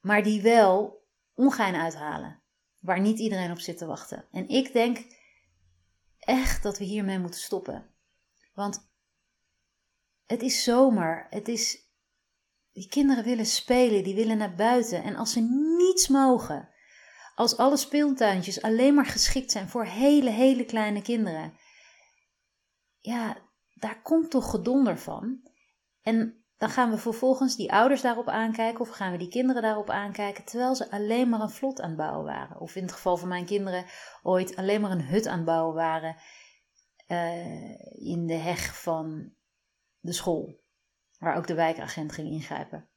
maar 0.00 0.22
die 0.22 0.42
wel 0.42 1.06
ongein 1.34 1.74
uithalen. 1.74 2.37
Waar 2.78 3.00
niet 3.00 3.18
iedereen 3.18 3.50
op 3.50 3.58
zit 3.58 3.78
te 3.78 3.86
wachten. 3.86 4.24
En 4.30 4.48
ik 4.48 4.72
denk 4.72 5.06
echt 6.18 6.62
dat 6.62 6.78
we 6.78 6.84
hiermee 6.84 7.18
moeten 7.18 7.40
stoppen. 7.40 7.90
Want 8.54 8.90
het 10.26 10.42
is 10.42 10.62
zomer. 10.62 11.26
Het 11.30 11.48
is 11.48 11.86
die 12.72 12.88
kinderen 12.88 13.24
willen 13.24 13.46
spelen, 13.46 14.04
die 14.04 14.14
willen 14.14 14.38
naar 14.38 14.54
buiten. 14.54 15.02
En 15.02 15.16
als 15.16 15.32
ze 15.32 15.40
niets 15.78 16.08
mogen, 16.08 16.68
als 17.34 17.56
alle 17.56 17.76
speeltuintjes 17.76 18.62
alleen 18.62 18.94
maar 18.94 19.06
geschikt 19.06 19.50
zijn 19.50 19.68
voor 19.68 19.84
hele, 19.84 20.30
hele 20.30 20.64
kleine 20.64 21.02
kinderen, 21.02 21.52
ja, 23.00 23.36
daar 23.74 24.02
komt 24.02 24.30
toch 24.30 24.50
gedonder 24.50 24.98
van. 24.98 25.40
En 26.02 26.37
dan 26.58 26.68
gaan 26.68 26.90
we 26.90 26.98
vervolgens 26.98 27.56
die 27.56 27.72
ouders 27.72 28.00
daarop 28.00 28.28
aankijken 28.28 28.80
of 28.80 28.88
gaan 28.88 29.12
we 29.12 29.18
die 29.18 29.28
kinderen 29.28 29.62
daarop 29.62 29.90
aankijken 29.90 30.44
terwijl 30.44 30.74
ze 30.74 30.90
alleen 30.90 31.28
maar 31.28 31.40
een 31.40 31.50
vlot 31.50 31.80
aan 31.80 31.88
het 31.88 31.98
bouwen 31.98 32.24
waren. 32.24 32.60
Of 32.60 32.76
in 32.76 32.82
het 32.82 32.92
geval 32.92 33.16
van 33.16 33.28
mijn 33.28 33.44
kinderen 33.44 33.84
ooit 34.22 34.56
alleen 34.56 34.80
maar 34.80 34.90
een 34.90 35.06
hut 35.06 35.26
aan 35.26 35.36
het 35.36 35.44
bouwen 35.44 35.74
waren 35.74 36.16
uh, 37.08 38.06
in 38.08 38.26
de 38.26 38.34
heg 38.34 38.82
van 38.82 39.32
de 40.00 40.12
school 40.12 40.60
waar 41.18 41.36
ook 41.36 41.46
de 41.46 41.54
wijkagent 41.54 42.12
ging 42.12 42.28
ingrijpen. 42.28 42.88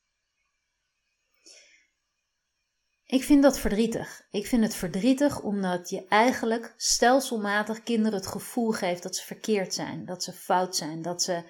Ik 3.03 3.23
vind 3.23 3.43
dat 3.43 3.59
verdrietig. 3.59 4.27
Ik 4.31 4.47
vind 4.47 4.63
het 4.63 4.75
verdrietig 4.75 5.41
omdat 5.41 5.89
je 5.89 6.07
eigenlijk 6.07 6.73
stelselmatig 6.77 7.83
kinderen 7.83 8.19
het 8.19 8.27
gevoel 8.27 8.71
geeft 8.71 9.03
dat 9.03 9.15
ze 9.15 9.25
verkeerd 9.25 9.73
zijn, 9.73 10.05
dat 10.05 10.23
ze 10.23 10.33
fout 10.33 10.75
zijn, 10.75 11.01
dat 11.01 11.23
ze 11.23 11.43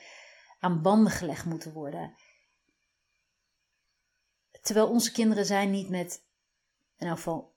aan 0.61 0.81
banden 0.81 1.11
gelegd 1.11 1.45
moeten 1.45 1.73
worden. 1.73 2.13
Terwijl 4.61 4.89
onze 4.89 5.11
kinderen 5.11 5.45
zijn 5.45 5.71
niet 5.71 5.89
met, 5.89 6.23
in 6.97 7.07
elk 7.07 7.15
geval, 7.15 7.55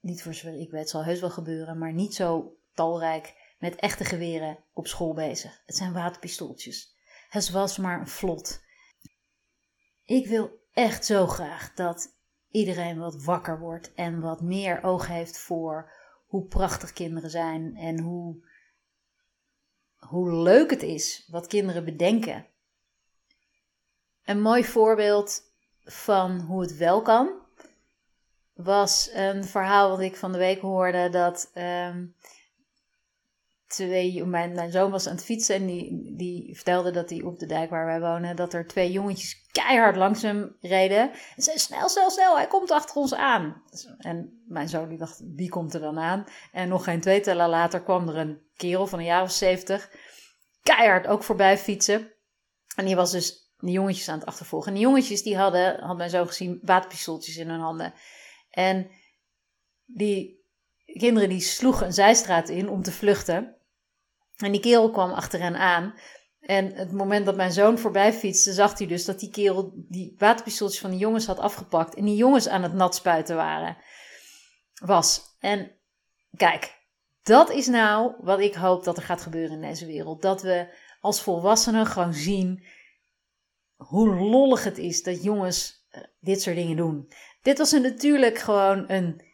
niet 0.00 0.22
voor 0.22 0.34
zover 0.34 0.60
ik 0.60 0.70
weet, 0.70 0.90
zal 0.90 1.04
heus 1.04 1.20
wel 1.20 1.30
gebeuren, 1.30 1.78
maar 1.78 1.92
niet 1.92 2.14
zo 2.14 2.56
talrijk 2.74 3.54
met 3.58 3.74
echte 3.74 4.04
geweren 4.04 4.58
op 4.72 4.86
school 4.86 5.14
bezig. 5.14 5.62
Het 5.66 5.76
zijn 5.76 5.92
waterpistooltjes. 5.92 6.96
Het 7.28 7.50
was 7.50 7.76
maar 7.76 8.00
een 8.00 8.08
vlot. 8.08 8.64
Ik 10.04 10.26
wil 10.26 10.50
echt 10.72 11.04
zo 11.04 11.26
graag 11.26 11.74
dat 11.74 12.16
iedereen 12.50 12.98
wat 12.98 13.24
wakker 13.24 13.58
wordt 13.58 13.94
en 13.94 14.20
wat 14.20 14.40
meer 14.40 14.82
oog 14.82 15.06
heeft 15.06 15.38
voor 15.38 15.92
hoe 16.26 16.46
prachtig 16.46 16.92
kinderen 16.92 17.30
zijn 17.30 17.76
en 17.76 18.00
hoe, 18.00 18.46
hoe 19.98 20.32
leuk 20.32 20.70
het 20.70 20.82
is 20.82 21.28
wat 21.30 21.46
kinderen 21.46 21.84
bedenken. 21.84 22.46
Een 24.24 24.40
mooi 24.40 24.64
voorbeeld 24.64 25.42
van 25.84 26.40
hoe 26.40 26.60
het 26.60 26.76
wel 26.76 27.02
kan 27.02 27.44
was 28.52 29.10
een 29.12 29.44
verhaal 29.44 29.88
wat 29.88 30.00
ik 30.00 30.16
van 30.16 30.32
de 30.32 30.38
week 30.38 30.60
hoorde 30.60 31.08
dat 31.08 31.50
um, 31.54 32.14
twee, 33.66 34.24
mijn, 34.24 34.52
mijn 34.52 34.70
zoon 34.70 34.90
was 34.90 35.06
aan 35.06 35.14
het 35.14 35.24
fietsen 35.24 35.54
en 35.54 35.66
die, 35.66 36.14
die 36.16 36.54
vertelde 36.54 36.90
dat 36.90 37.10
hij 37.10 37.22
op 37.22 37.38
de 37.38 37.46
dijk 37.46 37.70
waar 37.70 37.86
wij 37.86 38.00
wonen, 38.00 38.36
dat 38.36 38.52
er 38.52 38.66
twee 38.66 38.90
jongetjes 38.90 39.48
keihard 39.52 39.96
langs 39.96 40.22
hem 40.22 40.56
reden. 40.60 41.10
En 41.10 41.42
zei, 41.42 41.58
snel, 41.58 41.88
snel, 41.88 42.10
snel, 42.10 42.36
hij 42.36 42.46
komt 42.46 42.70
achter 42.70 42.96
ons 42.96 43.14
aan. 43.14 43.62
En 43.98 44.42
mijn 44.48 44.68
zoon 44.68 44.88
die 44.88 44.98
dacht, 44.98 45.22
wie 45.34 45.48
komt 45.48 45.74
er 45.74 45.80
dan 45.80 45.98
aan? 45.98 46.24
En 46.52 46.68
nog 46.68 46.84
geen 46.84 47.00
twee 47.00 47.20
tellen 47.20 47.48
later 47.48 47.82
kwam 47.82 48.08
er 48.08 48.16
een 48.16 48.45
kerel 48.56 48.86
van 48.86 48.98
een 48.98 49.04
jaar 49.04 49.22
of 49.22 49.30
zeventig, 49.30 49.90
keihard 50.62 51.06
ook 51.06 51.22
voorbij 51.24 51.58
fietsen. 51.58 52.12
En 52.76 52.84
die 52.84 52.96
was 52.96 53.10
dus 53.10 53.52
de 53.58 53.70
jongetjes 53.70 54.08
aan 54.08 54.18
het 54.18 54.28
achtervolgen. 54.28 54.68
En 54.68 54.74
die 54.74 54.86
jongetjes 54.86 55.22
die 55.22 55.36
hadden, 55.36 55.80
had 55.80 55.96
mijn 55.96 56.10
zoon 56.10 56.26
gezien, 56.26 56.58
waterpistooltjes 56.62 57.36
in 57.36 57.48
hun 57.48 57.60
handen. 57.60 57.94
En 58.50 58.90
die 59.84 60.44
kinderen 60.84 61.28
die 61.28 61.40
sloegen 61.40 61.86
een 61.86 61.92
zijstraat 61.92 62.48
in 62.48 62.68
om 62.68 62.82
te 62.82 62.92
vluchten. 62.92 63.56
En 64.36 64.52
die 64.52 64.60
kerel 64.60 64.90
kwam 64.90 65.10
achter 65.10 65.40
hen 65.40 65.56
aan. 65.56 65.94
En 66.40 66.74
het 66.74 66.92
moment 66.92 67.26
dat 67.26 67.36
mijn 67.36 67.52
zoon 67.52 67.78
voorbij 67.78 68.12
fietste, 68.12 68.52
zag 68.52 68.78
hij 68.78 68.86
dus 68.86 69.04
dat 69.04 69.20
die 69.20 69.30
kerel 69.30 69.72
die 69.74 70.14
waterpistooltjes 70.18 70.80
van 70.80 70.90
de 70.90 70.96
jongens 70.96 71.26
had 71.26 71.38
afgepakt. 71.38 71.94
En 71.94 72.04
die 72.04 72.16
jongens 72.16 72.48
aan 72.48 72.62
het 72.62 72.72
nat 72.72 72.94
spuiten 72.94 73.36
waren. 73.36 73.76
Was. 74.74 75.36
En 75.40 75.70
kijk, 76.36 76.75
dat 77.26 77.50
is 77.50 77.66
nou 77.66 78.14
wat 78.20 78.40
ik 78.40 78.54
hoop 78.54 78.84
dat 78.84 78.96
er 78.96 79.02
gaat 79.02 79.22
gebeuren 79.22 79.54
in 79.54 79.68
deze 79.68 79.86
wereld. 79.86 80.22
Dat 80.22 80.42
we 80.42 80.66
als 81.00 81.22
volwassenen 81.22 81.86
gewoon 81.86 82.14
zien 82.14 82.64
hoe 83.76 84.14
lollig 84.14 84.64
het 84.64 84.78
is 84.78 85.02
dat 85.02 85.22
jongens 85.22 85.86
eh, 85.90 86.02
dit 86.20 86.42
soort 86.42 86.56
dingen 86.56 86.76
doen. 86.76 87.12
Dit 87.42 87.58
was 87.58 87.72
natuurlijk 87.72 88.38
gewoon 88.38 88.90
een 88.90 89.24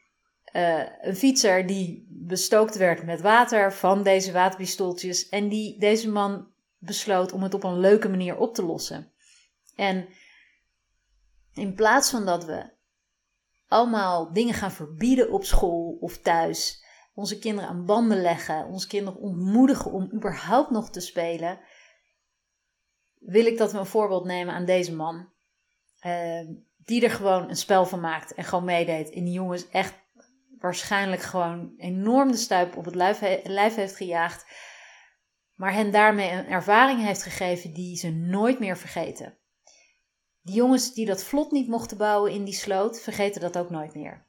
een 0.53 1.17
fietser 1.17 1.67
die 1.67 2.07
bestookt 2.09 2.77
werd 2.77 3.05
met 3.05 3.21
water 3.21 3.73
van 3.73 4.03
deze 4.03 4.33
waterpistooltjes. 4.33 5.29
En 5.29 5.49
die, 5.49 5.79
deze 5.79 6.11
man 6.11 6.47
besloot 6.79 7.33
om 7.33 7.43
het 7.43 7.55
op 7.55 7.65
een 7.65 7.79
leuke 7.79 8.09
manier 8.09 8.37
op 8.37 8.55
te 8.55 8.65
lossen. 8.65 9.13
En 9.77 10.09
in 11.55 11.75
plaats 11.75 12.11
van 12.11 12.27
dat 12.27 12.45
we 12.45 12.71
allemaal 13.69 14.33
dingen 14.33 14.55
gaan 14.55 14.73
verbieden 14.73 15.33
op 15.33 15.45
school 15.45 15.97
of 16.01 16.19
thuis, 16.19 16.82
onze 17.15 17.39
kinderen 17.39 17.71
aan 17.71 17.85
banden 17.85 18.21
leggen, 18.21 18.67
onze 18.67 18.87
kinderen 18.87 19.21
ontmoedigen 19.21 19.93
om 19.93 20.11
überhaupt 20.13 20.71
nog 20.71 20.91
te 20.91 21.01
spelen, 21.01 21.61
wil 23.19 23.47
ik 23.47 23.59
dat 23.59 23.73
we 23.73 23.79
een 23.79 23.87
voorbeeld 23.87 24.25
nemen 24.25 24.55
aan 24.55 24.65
deze 24.65 24.95
man. 24.95 25.31
Uh, 26.07 26.49
die 26.77 27.05
er 27.05 27.11
gewoon 27.11 27.49
een 27.49 27.57
spel 27.57 27.87
van 27.87 28.01
maakt 28.01 28.35
en 28.35 28.45
gewoon 28.45 28.65
meedeed. 28.65 29.11
En 29.11 29.25
die 29.25 29.33
jongens 29.33 29.69
echt 29.69 29.95
waarschijnlijk 30.59 31.23
gewoon 31.23 31.75
enorm 31.77 32.31
de 32.31 32.37
stuip 32.37 32.77
op 32.77 32.85
het 32.85 32.95
lijf, 32.95 33.21
lijf 33.45 33.75
heeft 33.75 33.97
gejaagd. 33.97 34.47
Maar 35.55 35.73
hen 35.73 35.91
daarmee 35.91 36.31
een 36.31 36.47
ervaring 36.47 37.03
heeft 37.03 37.23
gegeven 37.23 37.73
die 37.73 37.97
ze 37.97 38.11
nooit 38.11 38.59
meer 38.59 38.77
vergeten. 38.77 39.39
Die 40.43 40.55
jongens 40.55 40.95
die 40.95 41.07
dat 41.07 41.25
vlot 41.25 41.51
niet 41.51 41.69
mochten 41.69 41.97
bouwen 41.97 42.33
in 42.33 42.45
die 42.45 42.55
sloot, 42.55 43.01
vergeten 43.01 43.41
dat 43.41 43.59
ook 43.59 43.71
nooit 43.71 43.95
meer. 43.95 44.27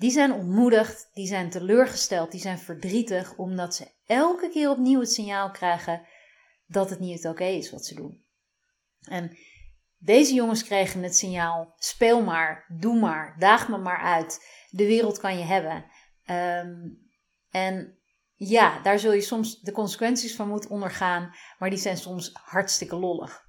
Die 0.00 0.10
zijn 0.10 0.32
ontmoedigd, 0.32 1.10
die 1.12 1.26
zijn 1.26 1.50
teleurgesteld, 1.50 2.30
die 2.30 2.40
zijn 2.40 2.58
verdrietig, 2.58 3.36
omdat 3.36 3.74
ze 3.74 3.90
elke 4.06 4.48
keer 4.48 4.70
opnieuw 4.70 5.00
het 5.00 5.12
signaal 5.12 5.50
krijgen 5.50 6.06
dat 6.66 6.90
het 6.90 6.98
niet 6.98 7.26
oké 7.26 7.44
is 7.44 7.70
wat 7.70 7.84
ze 7.84 7.94
doen. 7.94 8.24
En 9.00 9.38
deze 9.98 10.34
jongens 10.34 10.64
kregen 10.64 11.02
het 11.02 11.16
signaal: 11.16 11.74
speel 11.76 12.22
maar, 12.22 12.64
doe 12.78 13.00
maar, 13.00 13.36
daag 13.38 13.68
me 13.68 13.78
maar 13.78 14.00
uit. 14.00 14.46
De 14.70 14.86
wereld 14.86 15.18
kan 15.18 15.38
je 15.38 15.44
hebben. 15.44 15.84
Ehm, 16.24 16.76
en 17.50 17.98
ja, 18.34 18.82
daar 18.82 18.98
zul 18.98 19.12
je 19.12 19.20
soms 19.20 19.60
de 19.60 19.72
consequenties 19.72 20.36
van 20.36 20.48
moeten 20.48 20.70
ondergaan, 20.70 21.34
maar 21.58 21.70
die 21.70 21.78
zijn 21.78 21.96
soms 21.96 22.30
hartstikke 22.32 22.96
lollig. 22.96 23.48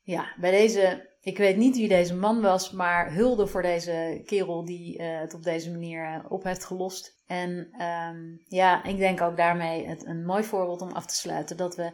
Ja, 0.00 0.34
bij 0.40 0.50
deze, 0.50 1.13
ik 1.24 1.38
weet 1.38 1.56
niet 1.56 1.76
wie 1.76 1.88
deze 1.88 2.14
man 2.14 2.40
was, 2.40 2.70
maar 2.70 3.12
hulde 3.12 3.46
voor 3.46 3.62
deze 3.62 4.22
kerel 4.24 4.64
die 4.64 4.98
uh, 4.98 5.20
het 5.20 5.34
op 5.34 5.42
deze 5.42 5.70
manier 5.70 6.04
uh, 6.04 6.24
op 6.28 6.44
heeft 6.44 6.64
gelost. 6.64 7.22
En 7.26 7.82
um, 7.82 8.44
ja, 8.48 8.84
ik 8.84 8.98
denk 8.98 9.20
ook 9.20 9.36
daarmee 9.36 9.86
het, 9.86 10.06
een 10.06 10.24
mooi 10.24 10.44
voorbeeld 10.44 10.80
om 10.80 10.92
af 10.92 11.06
te 11.06 11.14
sluiten 11.14 11.56
dat 11.56 11.76
we 11.76 11.92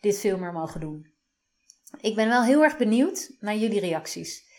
dit 0.00 0.18
veel 0.18 0.38
meer 0.38 0.52
mogen 0.52 0.80
doen. 0.80 1.10
Ik 2.00 2.14
ben 2.14 2.28
wel 2.28 2.42
heel 2.42 2.62
erg 2.62 2.76
benieuwd 2.76 3.36
naar 3.40 3.56
jullie 3.56 3.80
reacties 3.80 4.50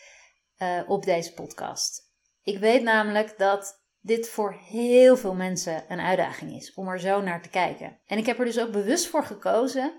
uh, 0.58 0.80
op 0.86 1.04
deze 1.04 1.32
podcast. 1.32 2.12
Ik 2.42 2.58
weet 2.58 2.82
namelijk 2.82 3.38
dat 3.38 3.82
dit 4.00 4.28
voor 4.28 4.52
heel 4.52 5.16
veel 5.16 5.34
mensen 5.34 5.84
een 5.88 6.00
uitdaging 6.00 6.52
is 6.52 6.74
om 6.74 6.88
er 6.88 7.00
zo 7.00 7.20
naar 7.20 7.42
te 7.42 7.48
kijken. 7.48 7.98
En 8.06 8.18
ik 8.18 8.26
heb 8.26 8.38
er 8.38 8.44
dus 8.44 8.60
ook 8.60 8.72
bewust 8.72 9.06
voor 9.06 9.24
gekozen 9.24 9.92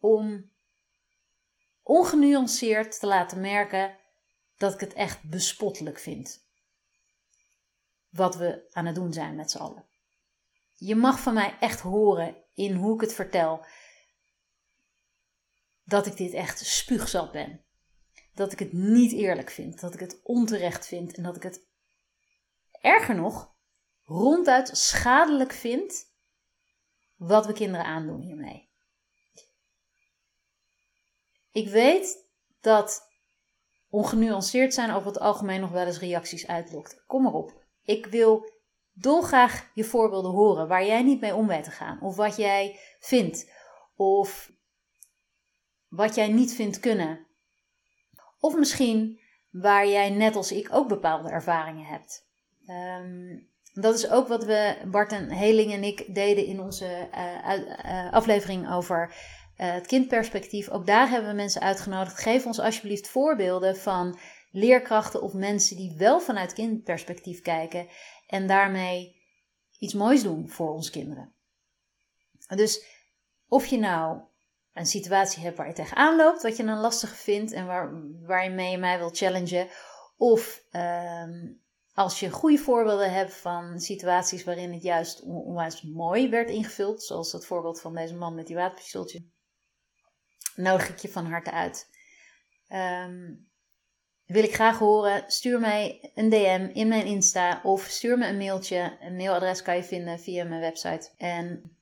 om 0.00 0.50
ongenuanceerd 1.86 3.00
te 3.00 3.06
laten 3.06 3.40
merken 3.40 3.96
dat 4.56 4.74
ik 4.74 4.80
het 4.80 4.92
echt 4.92 5.22
bespottelijk 5.22 5.98
vind. 5.98 6.44
Wat 8.08 8.36
we 8.36 8.66
aan 8.72 8.86
het 8.86 8.94
doen 8.94 9.12
zijn 9.12 9.34
met 9.34 9.50
z'n 9.50 9.58
allen. 9.58 9.84
Je 10.74 10.94
mag 10.94 11.20
van 11.20 11.34
mij 11.34 11.56
echt 11.60 11.80
horen 11.80 12.36
in 12.54 12.74
hoe 12.74 12.94
ik 12.94 13.00
het 13.00 13.14
vertel 13.14 13.66
dat 15.84 16.06
ik 16.06 16.16
dit 16.16 16.32
echt 16.32 16.66
spuugzat 16.66 17.32
ben. 17.32 17.64
Dat 18.34 18.52
ik 18.52 18.58
het 18.58 18.72
niet 18.72 19.12
eerlijk 19.12 19.50
vind, 19.50 19.80
dat 19.80 19.94
ik 19.94 20.00
het 20.00 20.20
onterecht 20.22 20.86
vind 20.86 21.16
en 21.16 21.22
dat 21.22 21.36
ik 21.36 21.42
het 21.42 21.66
erger 22.80 23.14
nog 23.14 23.54
ronduit 24.02 24.76
schadelijk 24.76 25.52
vind 25.52 26.14
wat 27.16 27.46
we 27.46 27.52
kinderen 27.52 27.86
aandoen 27.86 28.20
hiermee. 28.20 28.65
Ik 31.56 31.68
weet 31.68 32.26
dat 32.60 33.08
ongenuanceerd 33.90 34.74
zijn 34.74 34.90
over 34.90 35.08
het 35.08 35.18
algemeen 35.18 35.60
nog 35.60 35.70
wel 35.70 35.86
eens 35.86 35.98
reacties 35.98 36.46
uitlokt. 36.46 37.04
Kom 37.06 37.22
maar 37.22 37.32
op. 37.32 37.64
Ik 37.82 38.06
wil 38.06 38.52
dolgraag 38.92 39.70
je 39.74 39.84
voorbeelden 39.84 40.30
horen 40.30 40.68
waar 40.68 40.86
jij 40.86 41.02
niet 41.02 41.20
mee 41.20 41.34
om 41.34 41.46
weet 41.46 41.64
te 41.64 41.70
gaan. 41.70 42.00
Of 42.00 42.16
wat 42.16 42.36
jij 42.36 42.78
vindt. 42.98 43.50
Of 43.94 44.52
wat 45.88 46.14
jij 46.14 46.28
niet 46.28 46.54
vindt 46.54 46.80
kunnen. 46.80 47.26
Of 48.38 48.56
misschien 48.56 49.20
waar 49.50 49.88
jij 49.88 50.10
net 50.10 50.36
als 50.36 50.52
ik 50.52 50.68
ook 50.72 50.88
bepaalde 50.88 51.30
ervaringen 51.30 51.86
hebt. 51.86 52.26
Um, 52.66 53.48
dat 53.72 53.94
is 53.94 54.10
ook 54.10 54.28
wat 54.28 54.44
we, 54.44 54.76
Bart 54.90 55.12
en 55.12 55.30
Heling 55.30 55.72
en 55.72 55.84
ik, 55.84 56.14
deden 56.14 56.46
in 56.46 56.60
onze 56.60 57.08
uh, 57.14 58.12
aflevering 58.12 58.72
over 58.72 59.14
uh, 59.58 59.72
het 59.72 59.86
kindperspectief. 59.86 60.68
Ook 60.68 60.86
daar 60.86 61.08
hebben 61.08 61.30
we 61.30 61.36
mensen 61.36 61.60
uitgenodigd. 61.60 62.18
Geef 62.18 62.46
ons 62.46 62.58
alsjeblieft 62.58 63.08
voorbeelden 63.08 63.76
van 63.76 64.18
leerkrachten 64.50 65.22
of 65.22 65.32
mensen 65.32 65.76
die 65.76 65.94
wel 65.96 66.20
vanuit 66.20 66.52
kindperspectief 66.52 67.40
kijken 67.40 67.88
en 68.26 68.46
daarmee 68.46 69.22
iets 69.78 69.94
moois 69.94 70.22
doen 70.22 70.48
voor 70.48 70.72
onze 70.72 70.90
kinderen. 70.90 71.34
Dus 72.46 72.84
of 73.48 73.66
je 73.66 73.78
nou 73.78 74.20
een 74.72 74.86
situatie 74.86 75.42
hebt 75.42 75.56
waar 75.56 75.66
je 75.66 75.72
tegenaan 75.72 76.16
loopt, 76.16 76.42
wat 76.42 76.56
je 76.56 76.64
dan 76.64 76.80
lastig 76.80 77.16
vindt 77.16 77.52
en 77.52 77.66
waar, 77.66 77.90
waarmee 78.22 78.70
je 78.70 78.78
mij 78.78 78.98
wil 78.98 79.10
challengen. 79.10 79.68
Of 80.16 80.64
uh, 80.72 81.24
als 81.94 82.20
je 82.20 82.30
goede 82.30 82.58
voorbeelden 82.58 83.12
hebt 83.12 83.34
van 83.34 83.80
situaties 83.80 84.44
waarin 84.44 84.72
het 84.72 84.82
juist 84.82 85.22
onwijs 85.22 85.82
mooi 85.82 86.28
werd 86.28 86.50
ingevuld, 86.50 87.02
zoals 87.02 87.32
het 87.32 87.46
voorbeeld 87.46 87.80
van 87.80 87.94
deze 87.94 88.14
man 88.14 88.34
met 88.34 88.46
die 88.46 88.56
waterpistooltje, 88.56 89.24
nodig 90.54 90.88
ik 90.88 90.98
je 90.98 91.08
van 91.08 91.26
harte 91.26 91.50
uit. 91.50 91.88
Um, 92.72 93.48
wil 94.26 94.42
ik 94.42 94.54
graag 94.54 94.78
horen, 94.78 95.24
stuur 95.26 95.60
mij 95.60 96.10
een 96.14 96.28
DM 96.28 96.70
in 96.72 96.88
mijn 96.88 97.06
Insta 97.06 97.60
of 97.62 97.82
stuur 97.82 98.18
me 98.18 98.26
een 98.26 98.36
mailtje. 98.36 98.96
Een 99.00 99.16
mailadres 99.16 99.62
kan 99.62 99.76
je 99.76 99.84
vinden 99.84 100.20
via 100.20 100.44
mijn 100.44 100.60
website. 100.60 101.10
En 101.16 101.76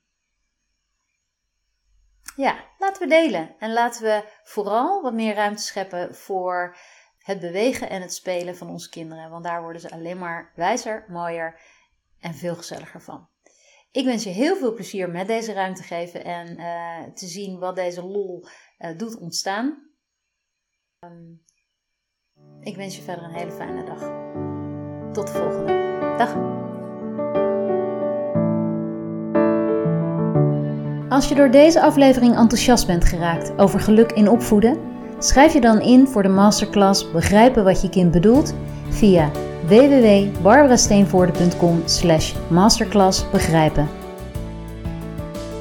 ja, 2.36 2.64
laten 2.78 3.02
we 3.02 3.08
delen. 3.08 3.54
En 3.58 3.72
laten 3.72 4.02
we 4.02 4.24
vooral 4.44 5.02
wat 5.02 5.12
meer 5.12 5.34
ruimte 5.34 5.62
scheppen 5.62 6.14
voor 6.14 6.76
het 7.18 7.40
bewegen 7.40 7.88
en 7.88 8.02
het 8.02 8.14
spelen 8.14 8.56
van 8.56 8.68
onze 8.68 8.90
kinderen. 8.90 9.30
Want 9.30 9.44
daar 9.44 9.62
worden 9.62 9.80
ze 9.80 9.90
alleen 9.90 10.18
maar 10.18 10.52
wijzer, 10.54 11.04
mooier 11.08 11.60
en 12.20 12.34
veel 12.34 12.54
gezelliger 12.54 13.02
van. 13.02 13.28
Ik 13.94 14.04
wens 14.04 14.24
je 14.24 14.30
heel 14.30 14.56
veel 14.56 14.74
plezier 14.74 15.10
met 15.10 15.26
deze 15.26 15.52
ruimte 15.52 15.82
geven 15.82 16.24
en 16.24 16.60
uh, 16.60 17.12
te 17.14 17.26
zien 17.26 17.58
wat 17.58 17.76
deze 17.76 18.02
lol 18.02 18.46
uh, 18.78 18.96
doet 18.96 19.18
ontstaan. 19.18 19.90
Um, 21.04 21.44
ik 22.60 22.76
wens 22.76 22.96
je 22.96 23.02
verder 23.02 23.24
een 23.24 23.34
hele 23.34 23.52
fijne 23.52 23.84
dag. 23.84 24.00
Tot 25.12 25.26
de 25.26 25.32
volgende. 25.32 25.72
Dag. 26.16 26.34
Als 31.08 31.28
je 31.28 31.34
door 31.34 31.50
deze 31.50 31.80
aflevering 31.80 32.36
enthousiast 32.36 32.86
bent 32.86 33.04
geraakt 33.04 33.58
over 33.58 33.80
geluk 33.80 34.12
in 34.12 34.28
opvoeden, 34.28 34.80
schrijf 35.18 35.52
je 35.52 35.60
dan 35.60 35.80
in 35.80 36.06
voor 36.06 36.22
de 36.22 36.28
masterclass 36.28 37.10
Begrijpen 37.12 37.64
wat 37.64 37.82
je 37.82 37.88
kind 37.88 38.10
bedoelt 38.10 38.54
via 38.88 39.30
www.barbarasteenvoorde.com 39.66 41.82
slash 41.84 42.34
masterclass 42.48 43.30
begrijpen. 43.30 43.88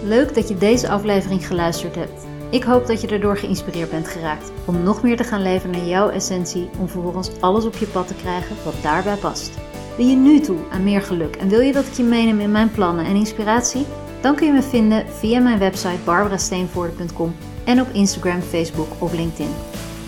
Leuk 0.03 0.35
dat 0.35 0.47
je 0.47 0.57
deze 0.57 0.89
aflevering 0.89 1.47
geluisterd 1.47 1.95
hebt. 1.95 2.25
Ik 2.49 2.63
hoop 2.63 2.87
dat 2.87 3.01
je 3.01 3.07
erdoor 3.07 3.37
geïnspireerd 3.37 3.89
bent 3.89 4.07
geraakt 4.07 4.51
om 4.65 4.83
nog 4.83 5.03
meer 5.03 5.17
te 5.17 5.23
gaan 5.23 5.41
leven 5.41 5.69
naar 5.69 5.85
jouw 5.85 6.09
essentie 6.09 6.69
om 6.79 6.87
vervolgens 6.87 7.29
alles 7.39 7.65
op 7.65 7.75
je 7.75 7.85
pad 7.85 8.07
te 8.07 8.15
krijgen 8.15 8.55
wat 8.63 8.75
daarbij 8.81 9.15
past. 9.15 9.51
Ben 9.97 10.09
je 10.09 10.15
nu 10.15 10.39
toe 10.39 10.57
aan 10.71 10.83
meer 10.83 11.01
geluk 11.01 11.35
en 11.35 11.49
wil 11.49 11.59
je 11.59 11.73
dat 11.73 11.85
ik 11.85 11.93
je 11.93 12.03
meeneem 12.03 12.39
in 12.39 12.51
mijn 12.51 12.71
plannen 12.71 13.05
en 13.05 13.15
inspiratie? 13.15 13.85
Dan 14.21 14.35
kun 14.35 14.45
je 14.45 14.53
me 14.53 14.61
vinden 14.61 15.07
via 15.07 15.39
mijn 15.39 15.59
website 15.59 16.03
barbarasteenvoorde.com 16.05 17.35
en 17.63 17.81
op 17.81 17.87
Instagram, 17.91 18.41
Facebook 18.41 18.89
of 18.99 19.13
LinkedIn. 19.13 19.49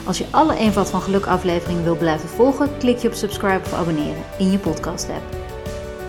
Als 0.05 0.17
je 0.17 0.25
alle 0.31 0.55
Eenvoud 0.55 0.89
van 0.89 1.01
Geluk 1.01 1.25
afleveringen 1.25 1.83
wil 1.83 1.97
blijven 1.97 2.29
volgen, 2.29 2.69
klik 2.77 2.97
je 2.97 3.07
op 3.07 3.13
subscribe 3.13 3.61
of 3.65 3.73
abonneren 3.73 4.23
in 4.37 4.51
je 4.51 4.57
podcast 4.57 5.09
app. 5.09 5.35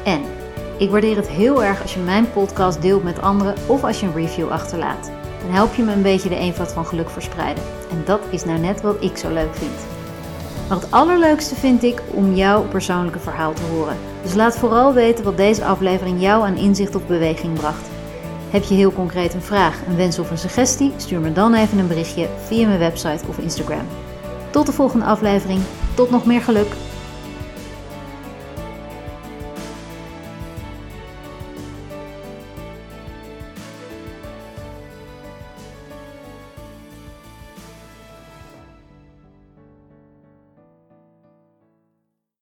En 0.05 0.23
ik 0.79 0.91
waardeer 0.91 1.17
het 1.17 1.29
heel 1.29 1.65
erg 1.65 1.83
als 1.83 1.95
je 1.95 2.01
mijn 2.01 2.31
podcast 2.31 2.83
deelt 2.83 3.03
met 3.03 3.21
anderen 3.21 3.55
of 3.67 3.85
als 3.85 4.01
je 4.01 4.07
een 4.07 4.15
review 4.15 4.49
achterlaat. 4.49 5.11
Dan 5.41 5.51
help 5.51 5.75
je 5.75 5.83
me 5.83 5.93
een 5.93 6.03
beetje 6.03 6.29
de 6.29 6.37
eenvoud 6.37 6.73
van 6.73 6.87
geluk 6.87 7.11
verspreiden. 7.11 7.65
En 7.91 8.03
dat 8.05 8.21
is 8.31 8.45
nou 8.45 8.59
net 8.59 8.81
wat 8.81 8.97
ik 9.01 9.17
zo 9.17 9.33
leuk 9.33 9.55
vind. 9.55 9.87
Maar 10.69 10.79
het 10.79 10.91
allerleukste 10.91 11.55
vind 11.55 11.83
ik 11.83 12.03
om 12.11 12.35
jouw 12.35 12.63
persoonlijke 12.63 13.19
verhaal 13.19 13.53
te 13.53 13.63
horen. 13.63 13.97
Dus 14.23 14.35
laat 14.35 14.57
vooral 14.57 14.93
weten 14.93 15.25
wat 15.25 15.37
deze 15.37 15.65
aflevering 15.65 16.21
jou 16.21 16.45
aan 16.45 16.57
inzicht 16.57 16.95
of 16.95 17.07
beweging 17.07 17.55
bracht. 17.55 17.96
Heb 18.57 18.65
je 18.65 18.75
heel 18.75 18.93
concreet 18.93 19.35
een 19.35 19.43
vraag, 19.43 19.87
een 19.87 19.97
wens 19.97 20.19
of 20.19 20.31
een 20.31 20.39
suggestie? 20.39 20.93
Stuur 20.97 21.21
me 21.21 21.33
dan 21.33 21.55
even 21.55 21.79
een 21.79 21.89
berichtje 21.89 22.29
via 22.47 22.67
mijn 22.67 22.79
website 22.79 23.27
of 23.29 23.39
Instagram. 23.39 23.87
Tot 24.51 24.67
de 24.67 24.73
volgende 24.73 25.05
aflevering. 25.05 25.61
Tot 25.95 26.11
nog 26.11 26.27
meer 26.27 26.41
geluk. 26.41 26.86